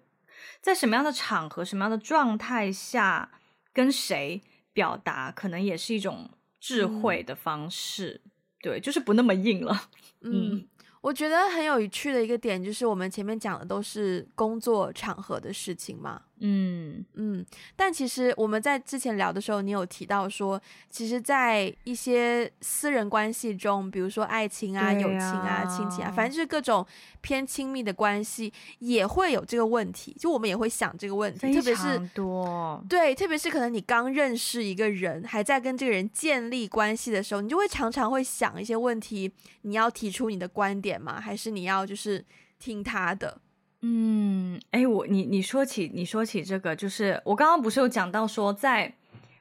[0.61, 3.31] 在什么样的场合、什么样的状态下
[3.73, 8.21] 跟谁表达，可能也是一种智慧的方式。
[8.25, 8.31] 嗯、
[8.63, 9.89] 对，就是不那么硬了。
[10.21, 10.55] 嗯。
[10.55, 10.69] 嗯
[11.03, 26.87] 我觉得很有趣的一个点就是，我们前面讲的都是工作场合的事情嘛，嗯嗯，但其实我们在之前聊的时候，你有提到说，其实，在一些私人关系中，比如说爱情啊、友情啊、亲情啊，反正就是各种
[27.21, 30.15] 偏亲密的关系，也会有这个问题。
[30.19, 40.91] 就我们也会想这个问题，特别是多对，特别是可能你刚认识一个人，还在跟这个人建立关系的时候，你就会常常会想一些问题，你要提出你的观点。
[41.01, 41.19] 吗？
[41.19, 42.23] 还是你要就是
[42.59, 43.41] 听他的？
[43.83, 48.95] 嗯，哎，我你你说起你说起这个，就是我刚刚不是有讲到说，在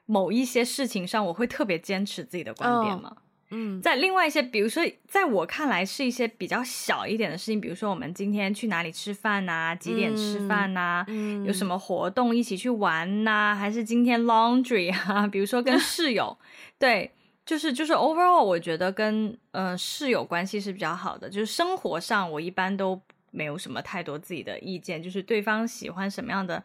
[0.06, 3.16] 某一些事情上，我会特别坚持自己的观点吗？
[3.50, 9.74] 嗯，在另外一些，比如说，在我看来是一些比较小一点的事情，比如说我们今天去哪里吃饭呐？
[9.74, 11.04] 几点吃饭呐？
[11.08, 13.54] 嗯，有什么活动一起去玩呐？
[13.54, 15.26] 还是今天 laundry 啊？
[15.28, 16.38] 比如说跟室友，
[16.78, 17.10] 对。
[17.46, 21.28] 就是就是 overall，我觉得跟呃室友关系是比较好的。
[21.28, 23.00] 就是生活上，我一般都
[23.30, 25.02] 没有什么太多自己的意见。
[25.02, 26.62] 就是对方喜欢什么样的，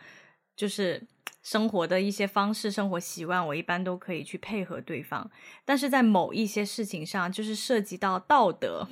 [0.55, 1.01] 就是
[1.41, 5.29] 生活的一些方式、生活习惯，我一般都可以去配合对方。
[5.63, 8.87] 但是在某一些事情上，就是涉及到道德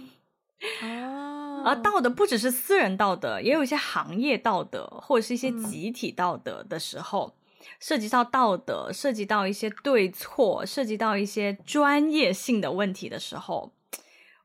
[0.81, 7.33] 哦，而道德不只是私人道德，也有一些行业道德或者是一些集体道德的时候。
[7.37, 7.39] 嗯
[7.79, 13.71] 涉及到道德，涉及到一些对错，涉及到一些专业性的问题的时候，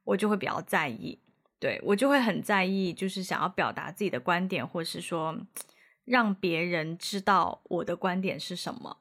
[0.04, 1.18] 我就会比较在意。
[1.60, 5.36] 对，我就会很在意，就是想要表达自己的观点，或是说
[6.04, 8.96] 让别人知道我的观点是什么。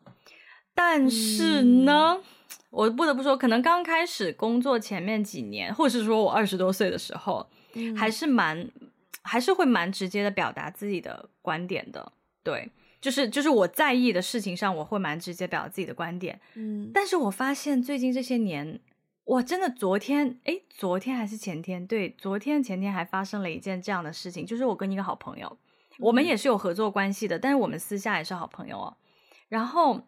[0.74, 2.24] 但是呢，嗯、
[2.70, 8.70] 我不得不说，可能刚开始工作前面几年，或者是说我二十多岁的时候，嗯、还是蛮，
[9.22, 12.12] 还是会蛮直接的表达自己的观点的。
[12.44, 12.70] 对。
[13.00, 16.42] 就是就是我在意的事情上，我会蛮直接表达自己的观点。
[16.56, 18.80] 嗯，但是我发现最近这些年，
[19.28, 21.86] 我真的昨天，诶，昨天还是前天？
[21.86, 25.58] 对，昨天前天还发生了一件这样的事情，就是我跟一个好朋友，
[26.00, 28.96] 我们也是有合作关系的，但是我们私下也是好朋友哦。
[29.50, 30.02] 然后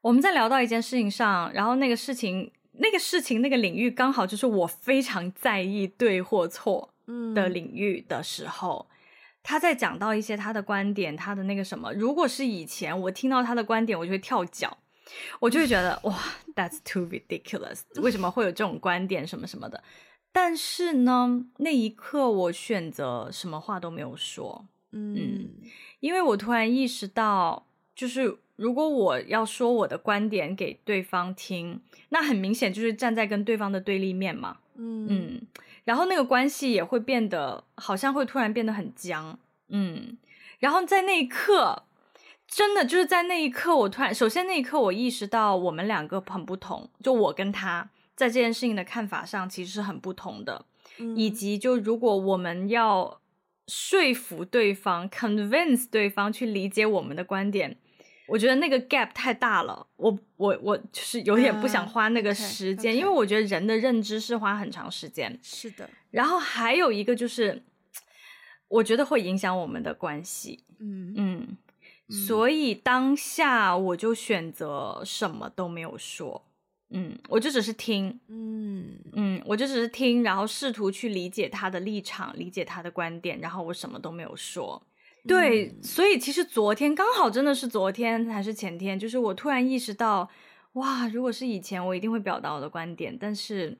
[0.00, 6.94] 我们在聊到一件事情上，然后那个事情，那个事情，那个领域刚好就是我非常在意对或错
[7.34, 8.86] 的领域的时候。
[8.88, 8.96] 嗯
[9.42, 14.76] 他在讲到一些他的观点，他的那个什么，如果是以前我听到他的观点，我就会跳脚，
[15.38, 16.18] 我就会觉得哇
[16.54, 19.82] ，That's too ridiculous， 为什么会有这种观点什么什么的？
[20.32, 25.48] 但是呢，那一刻我选择什么话都没有说，嗯，
[25.98, 34.58] 因为我突然意识到，就是如果我要说我的观点给对方听，那很明显就是站在跟对方的对立面嘛。
[34.76, 35.40] 嗯嗯，
[35.84, 39.38] 然后那个关系也会变得好像会突然变得很僵。
[39.68, 40.16] 嗯，
[40.58, 41.82] 然后在那一刻，
[42.50, 50.66] 真的就是在那一刻，我突然首先那一刻我意识到我们两个很不同，就我跟他在这件事情的看法上其实是很不同的，
[50.98, 53.20] 嗯、以及就如果我们要
[53.68, 57.76] 说服对方，convince 对方去理解我们的观点。
[58.26, 63.00] 我觉得那个 gap 太大了，我我我就是有点不想花那个时间，uh, okay, okay.
[63.00, 65.36] 因为我觉得人的认知是花很长时间。
[65.42, 67.64] 是的，然后还有一个就是，
[68.68, 70.64] 我觉得会影响我们的关系。
[70.78, 71.56] 嗯嗯，
[72.10, 76.44] 所以当下我就选择什么都没有说。
[76.92, 78.18] 嗯，我就只是听。
[78.28, 84.82] 嗯嗯，我就只是听，然后试图去理解他的立场，理解他的观点，然后我什么都没有说。
[85.28, 90.28] 对，嗯、所以其实昨天刚好真的是昨天还是前天，就是我突然意识到，
[90.72, 93.78] 哇，如果是以前，我一定会表达我的观点，但是，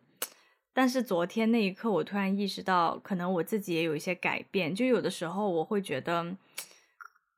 [0.72, 4.72] 但是昨天那一刻，我突然意识到，可能我自己也有一些改变。
[4.74, 6.36] 就有的时候，我会觉得，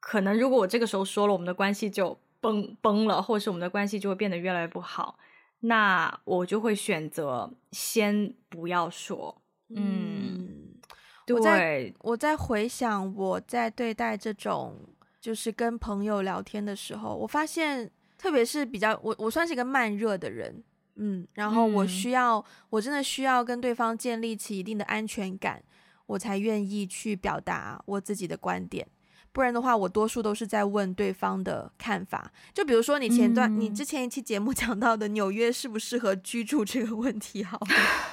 [0.03, 5.17] 可能如果我这个时候说了，我们的关系就崩崩了，或者是我们的关系就会变得越来越不好，
[5.61, 9.79] 那我就会选择先不要说，嗯。
[9.79, 10.59] 嗯
[11.29, 11.95] 我在。
[12.01, 14.77] 我在回想我在对待这种
[15.21, 17.89] 就是跟朋友聊天的时候，我发现
[18.19, 20.63] 特别是比较我我算是一个慢热的人，
[20.97, 25.63] 嗯，然后我需要、嗯、我真的需要跟对方建立起一定的安全感，
[26.07, 28.87] 我才愿意去表达我自己的观点，
[29.33, 32.31] 不然的话，我多数都是在问对方的看法。
[32.53, 37.59] 就比如说你前段、嗯、你之前一期节目 讲到的纽约适不适合居住这个问题，好，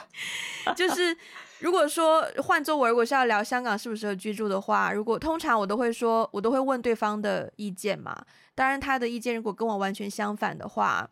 [0.75, 1.15] 就是。
[1.62, 8.15] 如果说换作我，如果是要聊香港适不适合居住的话，如果通常我都会说，我都会问对方的意见嘛。
[8.55, 11.10] 当然，他的意见如果跟我完全相反的话，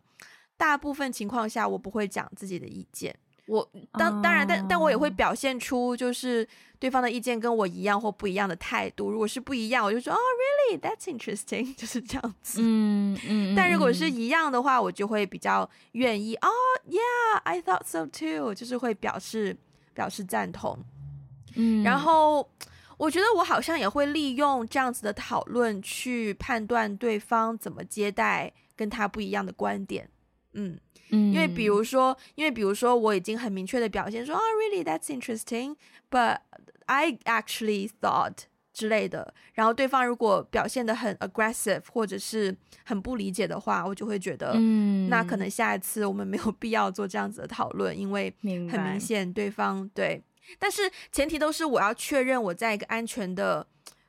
[0.56, 3.14] 大部分情况下我不会讲自己的意见。
[3.48, 6.46] 我当当然，但但我也会表现出就是
[6.78, 9.10] 对方的意见跟我一样或不一样的态度。
[9.10, 10.18] 如果是不一样，我就说哦
[10.70, 12.60] ，really，that's interesting， 就是这样子。
[12.62, 13.54] 嗯嗯。
[13.56, 16.36] 但如果是一样的话，我就会比较愿意。
[16.36, 16.48] 哦
[16.88, 19.56] ，yeah，I thought so too，就是会表示。
[19.94, 20.78] 表示赞同，
[21.56, 22.48] 嗯，然后
[22.96, 30.08] 我觉得我好像也会利用这样子的讨论去判断对方怎么接待跟他不一样的观点，
[30.52, 30.78] 嗯
[31.10, 36.38] 嗯，因为比如说，因为比如说我已经很明确的表现说，啊，really that's interesting，but
[36.86, 38.34] I actually thought
[38.72, 50.22] 之类的，然后对方如果表现的很 aggressive 或者是很不理解的话，我就会觉得，嗯，那可能下一次我们没有必要做这样子的讨论，因为很明显对方对，
[50.58, 53.66] 但是前提都是我要确认我在一个安全的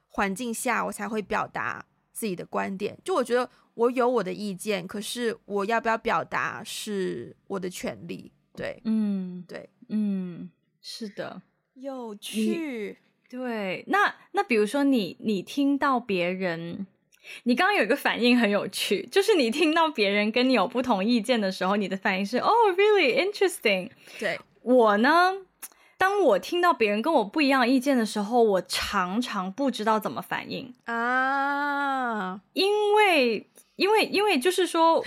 [0.09, 2.95] 环境下，我才会表达自己的观点。
[3.03, 8.29] 就我觉得我有我的意见，可是我要不要表达是我的权利。
[8.53, 10.49] 对，嗯，对，嗯，
[10.81, 11.41] 是的，
[11.75, 12.97] 有趣。
[13.29, 16.85] 对，那那比如说你你听到别人，
[17.43, 23.91] 你刚刚有一个反应很有趣，就是你听到别人跟你有不同意见的时候，你的反应是哦，really interesting。
[24.19, 25.37] 对，我呢，
[25.97, 33.47] 当我听到别人跟我不一样意见的时候，我常常不知道怎么反应啊，因为
[33.79, 35.03] 因为因为就是说。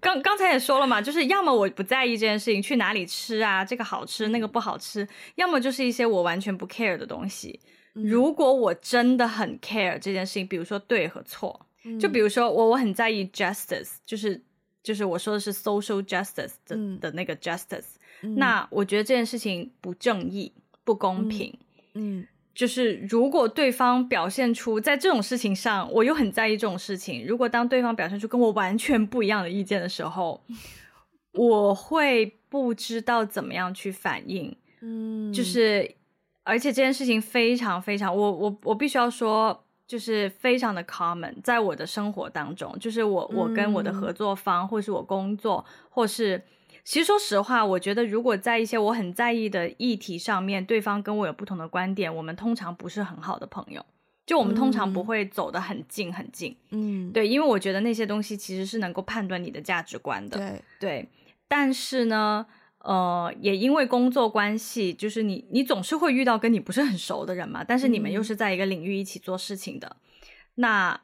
[0.00, 7.60] 刚刚才也说了嘛，就是要么我不在意这件事情，去哪里吃啊，这个好吃，那个不好吃，要么就是一些我完全不 care 的东西。
[7.94, 14.42] 嗯、如果我真的很 care 这件事情，比如说对和错，嗯、就比如说我我很在意 justice，就是
[14.82, 20.52] 就是我说的是 social justice 的、嗯、的那个 justice，、嗯、那我觉得这件事情不正义、
[20.84, 21.56] 不公平，
[21.94, 22.26] 嗯。
[22.52, 27.26] 嗯就是如果对方表现出在这种事情上，我又很在意这种事情。
[27.26, 30.42] 如果当对方表现出跟我完全不一样的意见的时候，
[31.32, 34.54] 我会不知道怎么样去反应。
[34.82, 35.94] 嗯，就是
[36.42, 46.42] 而且这件事情非常非常，我我我必须要说，就是非常的 common，在我的生活当中，就是我我跟我的合作方，或是我工作，或是。
[46.84, 53.84] 其实说实话，我觉得如果在一些我很在意的议题上面，对方跟我有不同的观点，我们通常不是很好的朋友。
[54.24, 56.56] 就我们通常不会走得很近很近。
[56.70, 60.38] 嗯，对，因为我觉得那些东西其实是能够判断你的价值观的。
[60.38, 61.08] 对对，
[61.48, 62.46] 但是呢，
[62.78, 70.06] 呃，也因为工作关系，就是你你总是会遇到跟你不是很熟的人嘛，但是你们又是在一个领域一起做事情的，嗯、
[70.54, 71.00] 那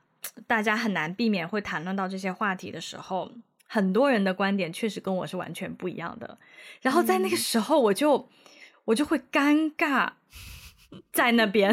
[0.47, 3.31] 大家很难避免会谈论到这些话题的时候。
[3.69, 6.39] 很多人的观点确实跟我是完全不一样的，
[6.81, 8.29] 然后在那个时候，我就、嗯、
[8.87, 10.11] 我就会尴尬
[11.13, 11.73] 在那边，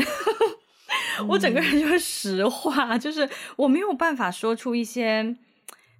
[1.29, 5.35] 我整个人就会石化，就是我没有办法说出一些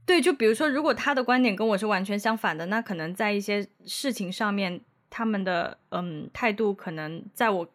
[0.06, 7.68] 对，就比如说，如果他的观点跟我是完全相反的，那可能在一些事情上面，他们的嗯态度可能在我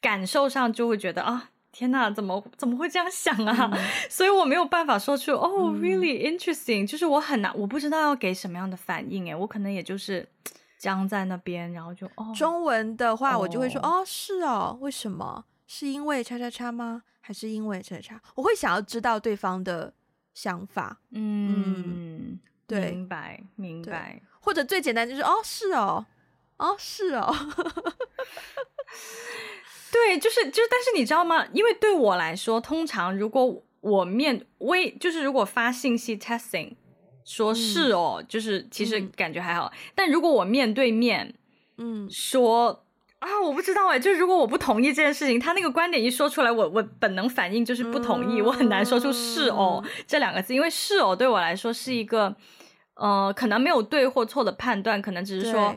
[0.00, 3.70] 感受上就会觉得啊，天哪，怎么怎么会这样想啊？
[3.72, 10.28] 嗯、 所以我没有办法说出哦、oh,，really interesting，、嗯、就是我很难，我不知道要给什么样的反应诶，我可能也就是
[10.78, 12.32] 僵在那边，然后就哦。
[12.36, 15.44] 中文的话，我就会说哦，哦，是哦，为什么？
[15.66, 17.02] 是因为叉叉叉吗？
[17.20, 18.22] 还是因为叉叉叉？
[18.34, 19.92] 我会想要知道对方的。
[20.34, 21.84] 想法，嗯，
[22.32, 24.18] 嗯对，明白，明白。
[24.40, 26.06] 或者最简单就是，哦，是哦，
[26.56, 27.30] 哦，是哦，
[30.04, 31.46] 对，就是就是，但是你知道吗？
[31.52, 36.72] 因为对我来说，通常如果我面微，就是如果发信息 testing
[37.24, 39.70] 说是哦，嗯、就是其实感觉还好。
[39.72, 41.34] 嗯、但如果我面对面，
[41.78, 42.84] 嗯，说。
[43.22, 52.34] 啊，我不知道哎，就如果我不同意这件事情，他那个观点一说出来，我我本能反应就是不同意，嗯、我很难说出是哦这两个字，因为是哦对我来说是一个，
[52.94, 55.72] 呃，可能没有对或错的判断，可能只是说，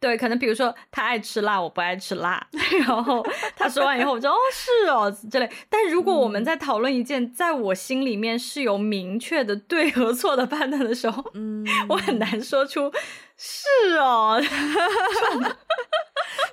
[0.00, 2.46] 对，可能比如说他爱吃辣，我不爱吃辣，
[2.86, 3.24] 然后
[3.56, 5.50] 他说完以后，我就哦是哦之类。
[5.68, 12.92] 但如果我们在讨论一件在我心里面是有明确的对和错的判断的时候，嗯，我很难说出
[13.36, 14.40] 是哦。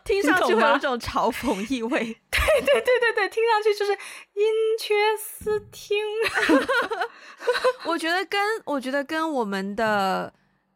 [0.04, 4.44] 听上去会有一种嘲讽意味，对对对对对，听上去就是因
[4.80, 5.98] 缺思听。
[7.86, 10.32] 我觉得跟我觉得跟我们的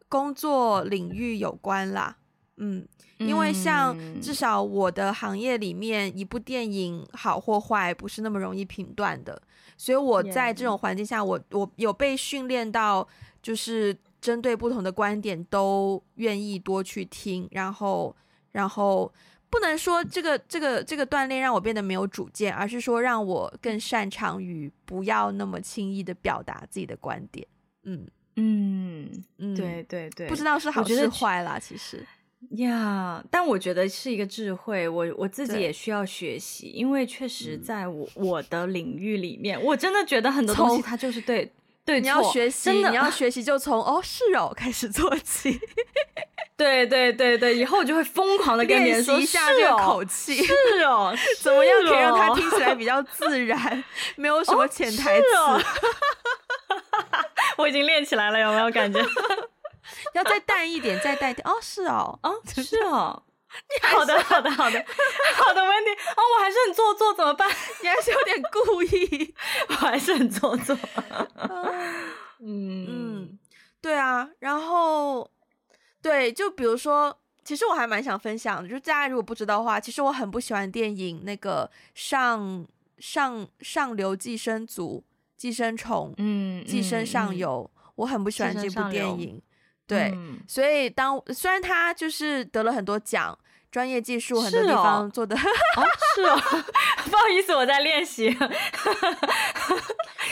[0.08, 2.16] 工作领域有关啦，
[2.60, 2.88] 嗯，
[3.18, 9.42] 因为像至少我的行业里面，一部电影好或坏不是那么容易评断的，
[9.76, 13.08] 所以我在这种环境下，我我有被训练到，
[13.42, 18.16] 就是针对不同的观点都愿意多去听，然后。
[18.52, 19.14] 然后
[19.52, 27.48] 不能说这个这个这个锻炼让我变得没有主见，而是说让我更擅长于不要那么轻易的表达自己的观点。
[27.84, 28.08] 嗯。
[28.38, 32.04] 嗯嗯，对对对，不知道是好是坏啦，其实
[32.58, 41.52] 呀，但我觉得是一个智慧，我我自己也需要学习，因为确实在我我的领域里面，我真的觉得很多东西它就是对。
[41.86, 45.60] 对，你要学习，真的你要 学习，就从哦是哦开始做起。
[46.56, 53.84] 对对对对，以后我就会疯狂的跟别人说一下这个口气，是哦， 怎么样可以让他听起来比较自然，
[54.18, 55.26] 没有什么潜台词。
[57.58, 59.04] 我已经练起来了，有没有感觉？
[60.14, 61.48] 要再淡一点，再淡一点。
[61.48, 63.24] 哦，是哦，哦，是哦。
[63.82, 64.86] 好的，好的，好的，
[65.36, 67.50] 好的问题哦，我还是很做作，怎么办？
[67.82, 69.34] 你还是有点故意，
[69.70, 70.78] 我还是很做作。
[72.42, 73.40] 嗯嗯，
[73.82, 75.28] 对啊，然后
[76.00, 82.64] 对，就比如说，其实我还蛮想分享的，就是大家如果不知道的话，其实我很不喜欢电影那个上
[83.00, 85.04] 上上流寄生族、
[85.36, 89.42] 寄生虫，嗯，寄生上游，嗯、我很不喜欢这部电影。
[89.90, 93.36] 对，嗯、所以当虽然他就是得了很多奖，
[93.72, 95.52] 专业技术很多地方做的是哦，
[96.16, 96.36] 是哦，
[97.10, 98.30] 不好意思，我在练习，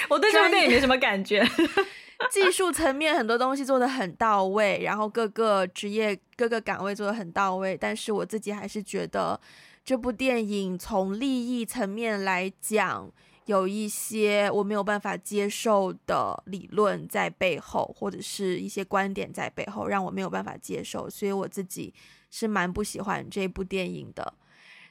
[0.10, 1.44] 我对这部电影没什么感觉，
[2.30, 9.40] 技术层面很多东西做的很到位，然后各个职业各个岗位做的很到位，但是我自己还是觉得
[9.84, 13.12] 这部电影从利益层面来讲。
[13.48, 21.94] 有一些我没有办法接受的理论在背后，或者是一些观点在背后，让我没有办法接受，所以我自己
[22.30, 24.34] 是蛮不喜欢这部电影的。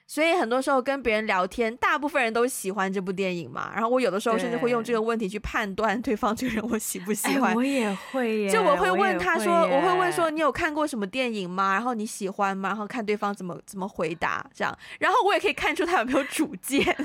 [0.07, 3.73] 所以很多时候跟别人聊天，大部分人都喜欢这部电影嘛。
[3.75, 7.51] 然后我有的时候甚至会用这个问题去判断对方这个人我喜不喜欢。
[7.51, 11.73] 哎，我也会耶，就我会问他说，我，我会问说你有看过什么电影吗？
[11.73, 12.69] 然后你喜欢吗？
[12.69, 16.85] 然后看对方怎么怎么回答这样，然后我也可以看出他有没有主见。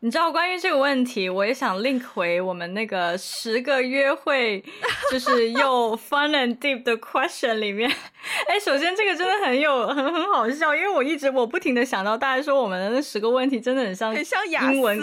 [0.00, 4.62] 你知道关于这个问题，我也想 link 回我们那个十个约会，
[5.10, 7.90] 就是又 fun and deep 的 question 里面。
[8.46, 14.98] 哎，首先这个真的很有很很好笑，因为我一直我不停的想到，大家说我们的那十个问题真的很像很像英文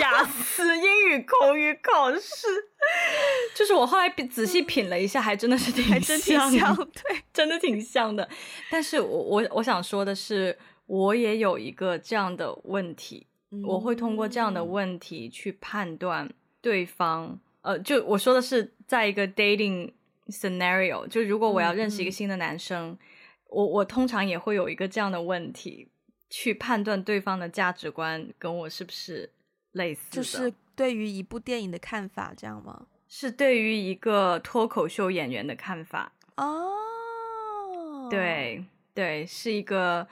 [0.00, 2.46] 雅思英语口语考试。
[3.56, 8.28] 就是我后来仔细品了一下，还真的是挺还真挺像，对， 真的挺像的。
[8.70, 13.26] 但是我我我想说的是，我也有一个这样的问题。
[13.64, 16.30] 我会通过这样的问题去判断
[16.60, 19.90] 对方，呃，就我说的是，在一个 dating
[20.28, 22.98] scenario，就如果我要认识一个新的男生，嗯、
[23.46, 25.88] 我我通常也会有一个这样的问题
[26.30, 29.30] 去判断对方的价值观跟我是不是
[29.72, 32.86] 类似的，就是对于一部电影的看法，这样吗？
[33.08, 38.64] 是对于一个脱口秀演员的看法哦，对
[38.94, 40.06] 对，是一个。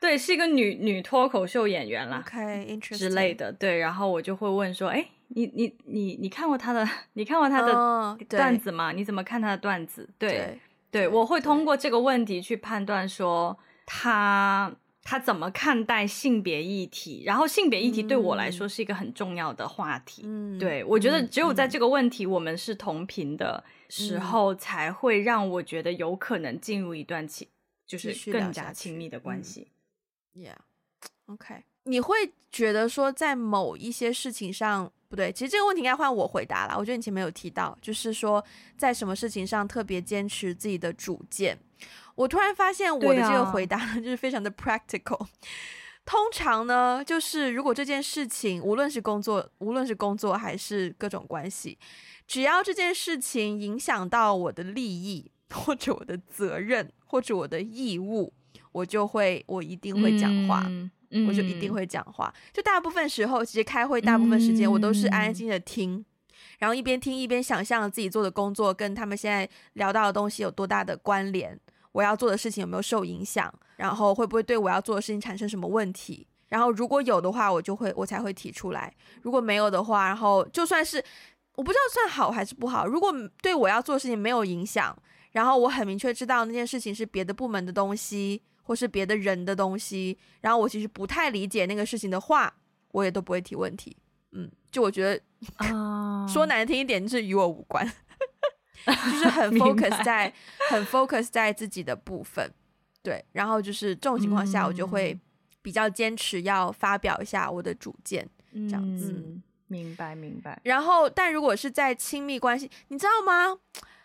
[0.00, 3.52] 对，是一个女女脱口秀演员啦，Okay, 之类的。
[3.52, 6.88] 对，然后我就会问说，哎，你你你你看过他的？
[7.12, 8.88] 你看过他的段子吗？
[8.88, 10.08] 哦、你怎么看他的段子？
[10.18, 10.60] 对对，
[10.90, 14.74] 对，我会通过这个问题去判断说他
[15.10, 20.22] 他怎么看待性别议题，然后性别议题对我来说是一个很重要的话题。
[20.24, 27.48] 嗯，对，我觉得只有在这个问题我们是同频的时候，才会让我觉得有可能进入一段亲，
[27.84, 29.66] 就是更加亲密的关系。
[30.36, 31.64] 嗯、Yeah，OK。
[31.90, 32.14] 你会
[32.52, 36.76] 觉得说，在某一些事情上不对，其实这个问题应该换我回答了。
[36.78, 38.44] 我觉得你前面有提到，就是说
[38.76, 41.58] 在什么事情上特别坚持自己的主见。
[42.20, 45.26] 我突然发现我的这个回答呢，就是非常的 practical。
[46.04, 51.78] 通常呢，就是如果这件事情无论是工作，无论是工作还是各种关系，
[52.26, 58.32] 只要这件事情影响到我的利益或者我的责任或者我的义务，
[58.72, 60.64] 我就会我一定会讲话。
[60.66, 60.90] 嗯
[61.26, 66.04] 我就一定会讲话，嗯、就大部分时候，其实开会大部分时间我都是安安静静的听，嗯、
[66.60, 71.58] 然后一边听一边想象自己做的工作跟他们现在聊到的东西有多大的关联，
[71.92, 81.02] 我要做的事情有没有受影响，然后会不会对我要做的事情产生什么问题，然后如果有的话，我就会我才会提出来，如果没有的话，然后就算是
[81.56, 83.12] 我不知道算好还是不好，如果
[83.42, 84.96] 对我要做的事情没有影响，
[85.32, 88.42] 然后我很明确知道那件事情是别的部门的东西。
[88.62, 92.54] 或是别的人的东西，然后我其实不太理解那个事情的话，
[92.92, 93.96] 我也都不会提问题。
[94.30, 95.20] 嗯，就我觉得
[95.58, 97.84] ，uh, 说难听一点，就是与我无关，
[98.86, 100.32] 就是很 focus 在
[100.70, 102.52] 很 focus 在自己的部分。
[103.02, 105.18] 对，然后就是这种情况下，我就会
[105.62, 109.12] 比较坚持要发表一下我的主见，这样子。
[109.12, 110.60] 嗯、明白，明白。
[110.64, 113.58] 然后，但如果是在亲密关系，你知道吗？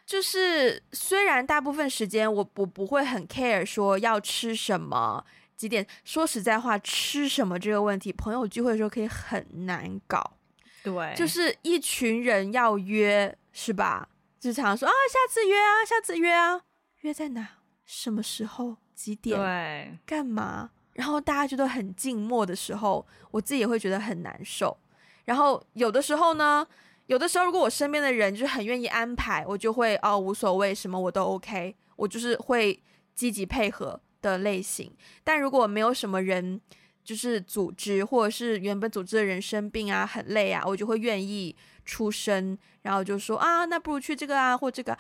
[0.06, 5.26] 就是虽然大部分时间我我不会很 care 说要吃什么
[5.58, 10.38] 几点，说实在话，吃什么这个问题，朋友聚会的时候可以很难搞。
[10.84, 14.08] 对，就是一群人要约是吧？
[14.46, 16.62] 就常说啊，下次约啊，下次约啊，
[17.02, 17.48] 约在哪？
[17.86, 18.78] 什么时候？
[18.94, 19.38] 几点？
[19.40, 20.70] 对，干嘛？
[20.94, 24.78] 然后大家觉得很静默的时候，我自己也会觉得很难受。
[25.26, 26.66] 然后有的时候呢。
[27.08, 32.82] 有的时候，如果我身边的人就是很愿意安排，我就会哦无所谓，什么我都 OK，我就是会
[33.14, 34.92] 积极配合的类型。
[35.24, 36.60] 但如果没有什么人
[37.04, 41.56] 就是组织，或者是原本组织的人生病啊，很累啊，我就会愿意
[41.86, 44.98] 出声，然后就说啊，那不如去这个啊，或这个。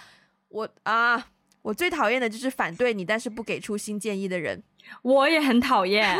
[0.49, 1.31] 我啊，
[1.63, 4.63] 我最讨厌的就是反对你，但是不给出新建议的人。
[5.01, 6.17] 我也很讨厌。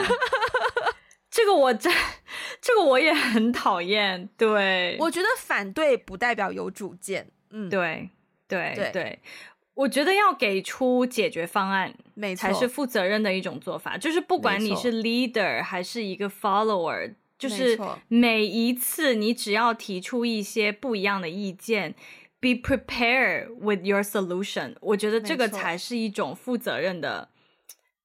[1.30, 1.94] 这个我真，
[2.62, 4.28] 这个我也很讨厌。
[4.38, 7.30] 对，我觉得反对不代表有主见。
[7.50, 8.10] 嗯，对，
[8.48, 9.20] 对，对，对，
[9.74, 13.98] 我觉得要给出解决方案，没错，才是负责任的一种做法。
[13.98, 21.94] 就是不管你是 leader 还是一个 follower，就是每一次你只要提出一些不一样的意见
[22.40, 24.76] ，be prepared with your solution。
[24.82, 27.30] 我觉得这个才是一种负责任的。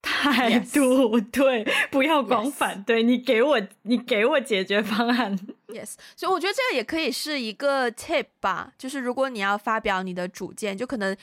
[0.03, 1.27] 态度 Yes.
[1.31, 3.07] 对，不要光反对 Yes.
[3.07, 5.39] 你给我，你给我解决方案。
[5.69, 11.15] Yes，所以我觉得这个也可以是一个 tip 吧，就是如果你要发表你的主见，就可能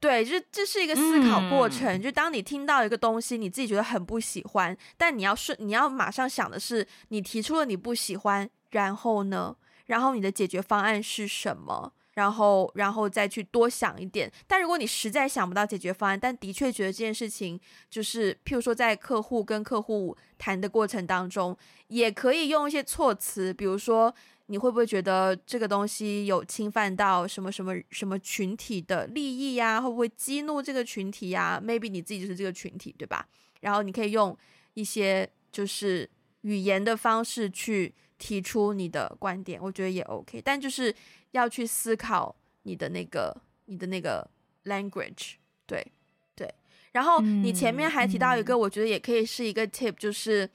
[0.00, 1.88] 对，就是这是一个思考过程。
[1.88, 11.92] 嗯、就当你听到一个东西，你自己觉得很不喜欢，但你要顺，你要马上想的是，你提出了你不喜欢，然后呢，然后你的解决方案是什么？
[12.14, 14.28] 然后，然后再去多想一点。
[14.48, 24.12] 但如果你实在想不到解决方案，但的确觉得这件事情就是，譬如说在客户跟客户谈的过程当中，也可以用一些措辞，比如说
[24.48, 29.80] 你会不会觉得这个东西有侵犯到什么什么什么群体的利益呀？
[29.80, 33.26] 会不会激怒这个群体呀？Maybe 你自己就是这个群体，对吧？
[33.60, 34.36] 然后你可以用
[34.74, 36.10] 一些就是
[36.42, 40.42] 语言的方式去提出你的观点，我觉得也 OK。
[40.42, 40.94] 但就是。
[41.32, 43.36] 要去思考你的那个
[43.66, 44.26] 你的那个
[44.64, 45.34] language，
[45.66, 45.86] 对
[46.34, 46.50] 对。
[46.92, 50.48] 然后你前面还提到一个，我觉得也可以是一个 tip，就是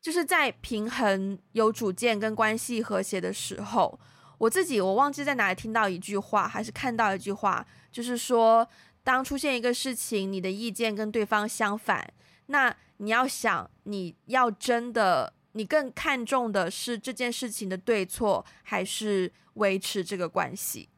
[0.00, 3.98] 就是在平衡有主见跟关系和谐的时候，
[4.38, 8.68] 我自己我忘记在哪里听到一句话，还是看到一句话，就是说，
[9.02, 12.12] 当出现一个事情，你的意见跟对方相反，
[12.46, 15.34] 那你要想，你要真的。
[15.52, 20.88] 你更看重的是这件事情的对错，还是维持这个关系？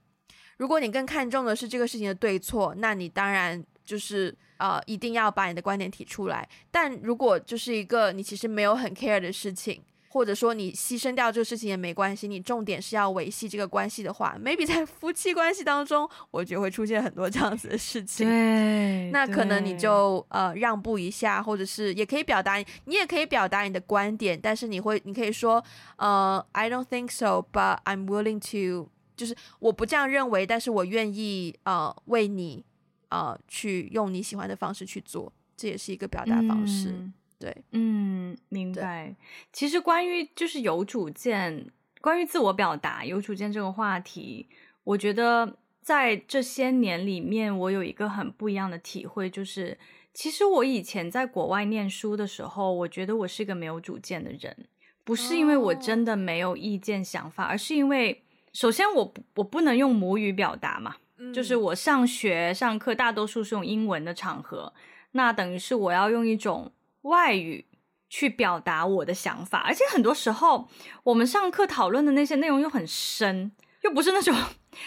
[0.58, 6.46] 如果你更看重的是这个事情的对错，那你当然就是呃，一定要把你的观点提出来。
[6.70, 18.28] 但如果就是一个你其实没有很 care 的事情，或者说你牺牲掉这个事情也没关系，你重点是要维系这个关系的话，maybe 在 夫妻关系当中，我觉得会出现很多这样子的事情。
[18.28, 22.56] 对，那可能你就呃让步一下，或者是也可以表达，
[22.86, 25.64] 你也可以表达你的观点，但是你会，你可以说，
[25.96, 32.64] 呃，I don't think so，but I'm willing to，就是我不这样认为，但是我愿意呃为你
[33.10, 36.88] 呃去用你喜欢的方式去做，这也是一个表达方式。
[36.88, 39.16] 嗯对，嗯，明白。
[39.50, 41.70] 其实关于就是有主见，
[42.02, 44.46] 关于自我表达、有主见这个话题，
[44.84, 49.78] 我觉得在这些年里面，我有一个很不一样的体会，就是
[50.12, 54.68] 其实我以前在国外念书的时候，我觉得我是一个没有主见的人，
[55.02, 64.72] 不是因为我真的没有意见想法，哦、而是因为首先我我不能用母语表达嘛，嗯、就是我上学上课大多数是用英文的场合，
[65.12, 66.72] 那等于是我要用一种。
[67.04, 67.64] 外语
[68.10, 70.68] 去表达我的想法，而且很多时候
[71.02, 73.50] 我们上课讨论的那些内容又很深，
[73.84, 74.36] 又不是那种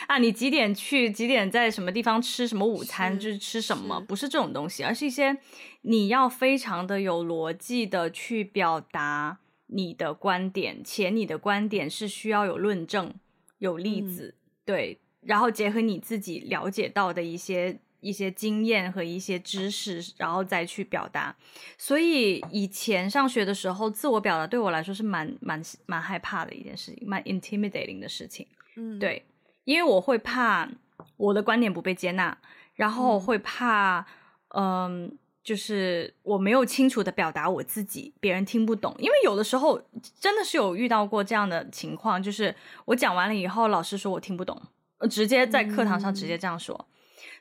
[0.06, 5.36] 啊，你几点去，几点在什么地方吃什么午餐，是就是吃什么，不是这种东西，而是一些
[5.82, 13.12] 你要非常的有逻辑的去表达你的观点，且你的观点是需要有论证、
[13.58, 17.80] 有例子，嗯、对，然后结合你自己了解到的一些。
[18.04, 21.34] 一些经验和一些知识，然后再去表达。
[21.78, 28.46] 所以以前上学的时候，自我表达对我来说是蛮蛮蛮害怕的一件事情，蛮 intimidating 的事情。
[28.76, 29.24] 嗯，对，
[29.64, 30.70] 因为我会怕
[31.16, 32.38] 我的观点不被接纳，
[32.76, 34.06] 然后会怕，
[34.50, 38.94] 嗯，嗯，就是我没有清楚的表达我自己，别人听不懂。
[39.00, 39.82] 因为有的时候
[40.20, 42.54] 真的是有遇到过这样的情况，就是
[42.84, 44.62] 我讲完了以后，老师说我听不懂，
[45.08, 46.76] 直接在课堂上直接这样说。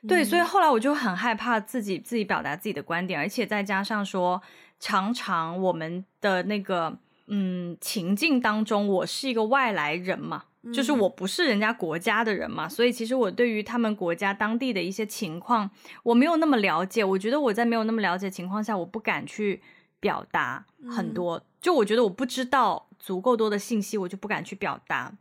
[0.01, 4.41] 嗯对，所以后来我就很害怕自己自己表达自己的观点，而且再加上说，
[4.77, 6.97] 常常我们的那个
[7.27, 15.69] 嗯情境当中，我是一个外来人嘛，嗯、就是我不是人家国家的人嘛，所以其实我对于他们国家当地的一些情况，
[16.03, 17.01] 我没有那么了解。
[17.01, 19.61] 我觉得我在没有那么了解的情况下，我不敢去
[20.01, 25.13] 表达很多，嗯、就我觉得我不知道足够多的信息，我就不敢去表达。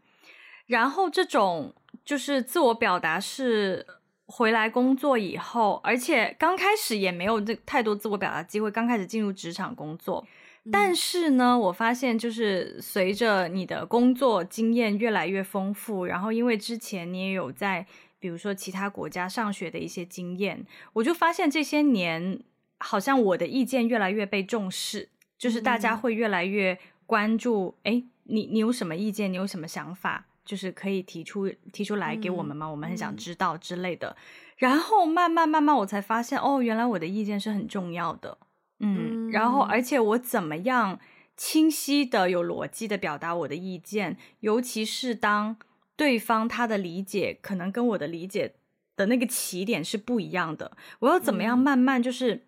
[0.66, 1.74] 然后这种
[2.04, 3.86] 就是自我表达是。
[4.26, 8.70] 回来工作以后，而且刚开始也没有这太多自我表达机会。
[8.70, 10.26] 刚开始进入职场工作，
[10.70, 17.84] 但是呢，我发现就是随着你的工作经验越来越丰富，然后因为之前你也有在
[18.18, 22.40] 比如说其他国家上学的一些经验，我就发现这些年
[22.78, 29.30] 好像我的意见越来越被重视，就是大家会越来越关注，哎，你你有什么意见？
[29.30, 30.28] 你有什么想法？
[30.44, 32.66] 就是可以提出提出来给我们吗？
[32.66, 34.08] 我们很想知道之类的。
[34.10, 34.16] 嗯、
[34.56, 38.38] 然后慢慢慢慢，我才发现哦，原来我的意见是很重要的。
[38.80, 40.98] 嗯，嗯然后而且我怎么样
[41.36, 45.56] 清晰的、有逻辑的表达我的意见，尤其是当
[45.96, 48.54] 对方他的理解可能跟我的理解
[48.96, 52.42] 的那个起点是不一样的，我要怎么样慢慢就是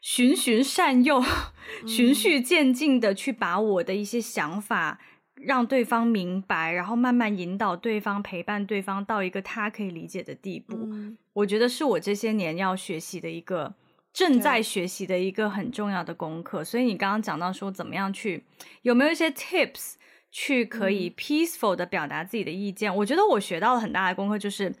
[0.00, 1.22] 循循善诱、
[1.82, 4.98] 嗯、循序渐进的去把我的一些想法。
[5.36, 10.76] 让对方明白，然后慢慢引导对方，陪伴对方到一个他可以理解的地步。
[10.76, 13.74] 嗯、我觉得是我这些年要学习的一个，
[14.12, 16.64] 正在学习的一个很重要的功课。
[16.64, 18.44] 所以你刚刚讲到说，怎么样去，
[18.82, 19.94] 有没有一些 tips
[20.30, 22.90] 去可以 peaceful 的表达自己的意见？
[22.90, 24.74] 嗯、我觉得我学到了很大的功课，就是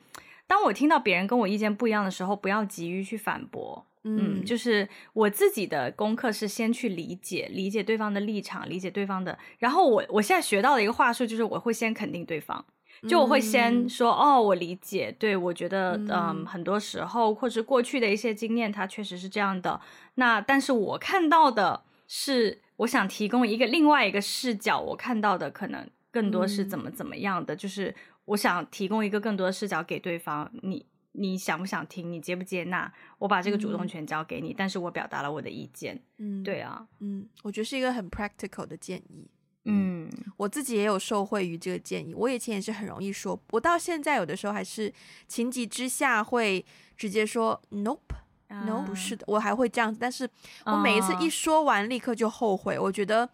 [0.46, 3.86] 当我听到别人跟我意见不一样的时候，不要急于去反驳。
[4.08, 9.36] 嗯，就是我自己的功课是先去理解，理解对方的立场，理解对方的。
[9.58, 12.64] 然后我我现在学到的一个话术就是，我会先肯定对方，
[13.08, 19.80] 就我会先说，嗯、哦，我理解，对，我觉得，嗯，嗯，很多时候或者过去的一些经验，它确实是这样的。
[20.14, 27.92] 那但是我看到的是，我想提供一个另外一个视角，我看到的可能更多是怎么怎么样的，嗯、就是
[28.26, 30.86] 我想提供一个更多的视角给对方，你。
[31.18, 32.12] 你想不想听？
[32.12, 32.92] 你接不接纳？
[33.18, 36.00] 我把这个主动权交给你，嗯、但是我表达了我的意见。
[36.18, 39.26] 嗯，对啊，嗯，我觉得是一个很 practical 的建议。
[39.64, 42.14] 嗯，我自己也有受惠于这个建议。
[42.14, 44.92] 我以前也是很容易说，我到现在有的时候还是
[45.26, 46.64] 情急之下会
[46.96, 49.98] 直接说 nope，no，、uh, 不是的，我还会这样子。
[50.00, 50.28] 但是
[50.66, 52.76] 我每一次一说完，立刻就后悔。
[52.76, 53.28] Uh, 我觉得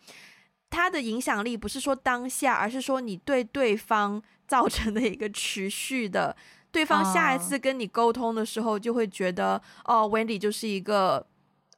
[0.70, 6.35] 它的影响力不是说当下，而是说你对对方造成的一个持续的。
[6.72, 11.24] 对方下一次跟你沟通的时候，就会觉得、uh, 哦，Wendy 就是一个，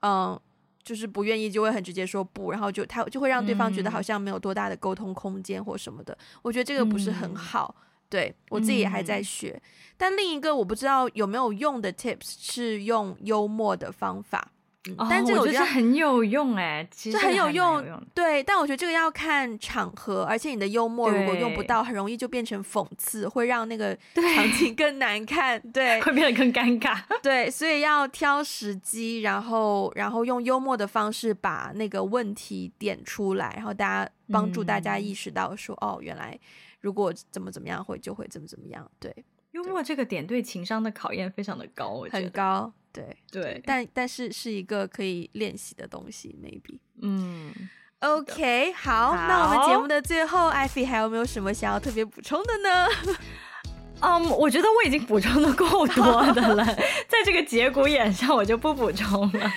[0.02, 0.40] 嗯，
[0.82, 6.14] 就是不愿意，就会很直接说不，然后就他就会让对方觉得好像没有多大的沟通空间或什么的。
[6.14, 9.60] 嗯、我觉得这个不是很好，嗯、对我自己也还在学。
[9.62, 14.52] 嗯、但另一个我不知道有没有用的 tips 是用幽默的方法，
[14.86, 18.06] 嗯，但这个我觉得很有用哎，其实很有用，有用。
[18.14, 26.98] 对，但我觉得这个要看场合，而且你的幽默如果用不到，很容易就变成讽刺，会让那个场景 更难看，对，会变得更尴尬。
[27.22, 36.38] 对，所以要挑时机，然后然后用幽默的方式把那个问题点出来，然后大家帮助大家意识到说，嗯、哦，原来
[36.80, 38.86] 如果怎么怎么样会就会怎么怎么样。
[39.00, 42.70] 对，幽默这个点对情商的考验非常的高，我觉得很高。
[42.94, 46.78] 对对，但但是是一个可以练习的东西，maybe。
[47.02, 47.52] 嗯
[47.98, 52.88] ，OK，好，好，那我们节目的最后，艾菲还有没有什么想要特别补充的呢？
[54.00, 56.64] 嗯、um，我觉得我已经补充的够多的了，
[57.08, 59.52] 在这个节骨眼上，我就不补充了。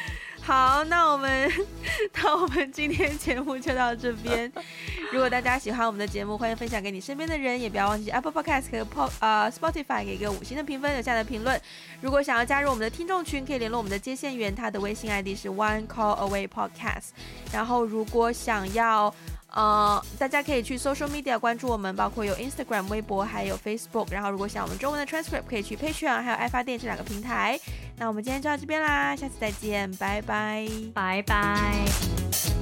[0.47, 1.51] 好，那我们
[2.13, 4.49] 那我们今天节目就到这边。
[5.11, 11.61] 如果大家喜欢我们的节目，欢迎分享给你身边的人，也不要忘记 Apple Podcast 和 Po 呃 Spotify 给一个五星的评分，留下的评论。
[11.99, 17.09] 如果想要加入我们的听众群，可以联络我们的接线员，他的微信 ID 是 One Call Away Podcast。
[17.51, 19.13] 然后如果想要
[19.53, 24.11] 呃，大家可以去 Social Media 关注我们，包括有 Instagram、微博，还有 Facebook。
[24.11, 27.59] 然后如果想我们中文的 Transcript，可以去 Patreon 还有爱发电这两个平台。
[27.97, 32.56] 那我们今天就到这边啦，下次再见，拜拜，拜拜。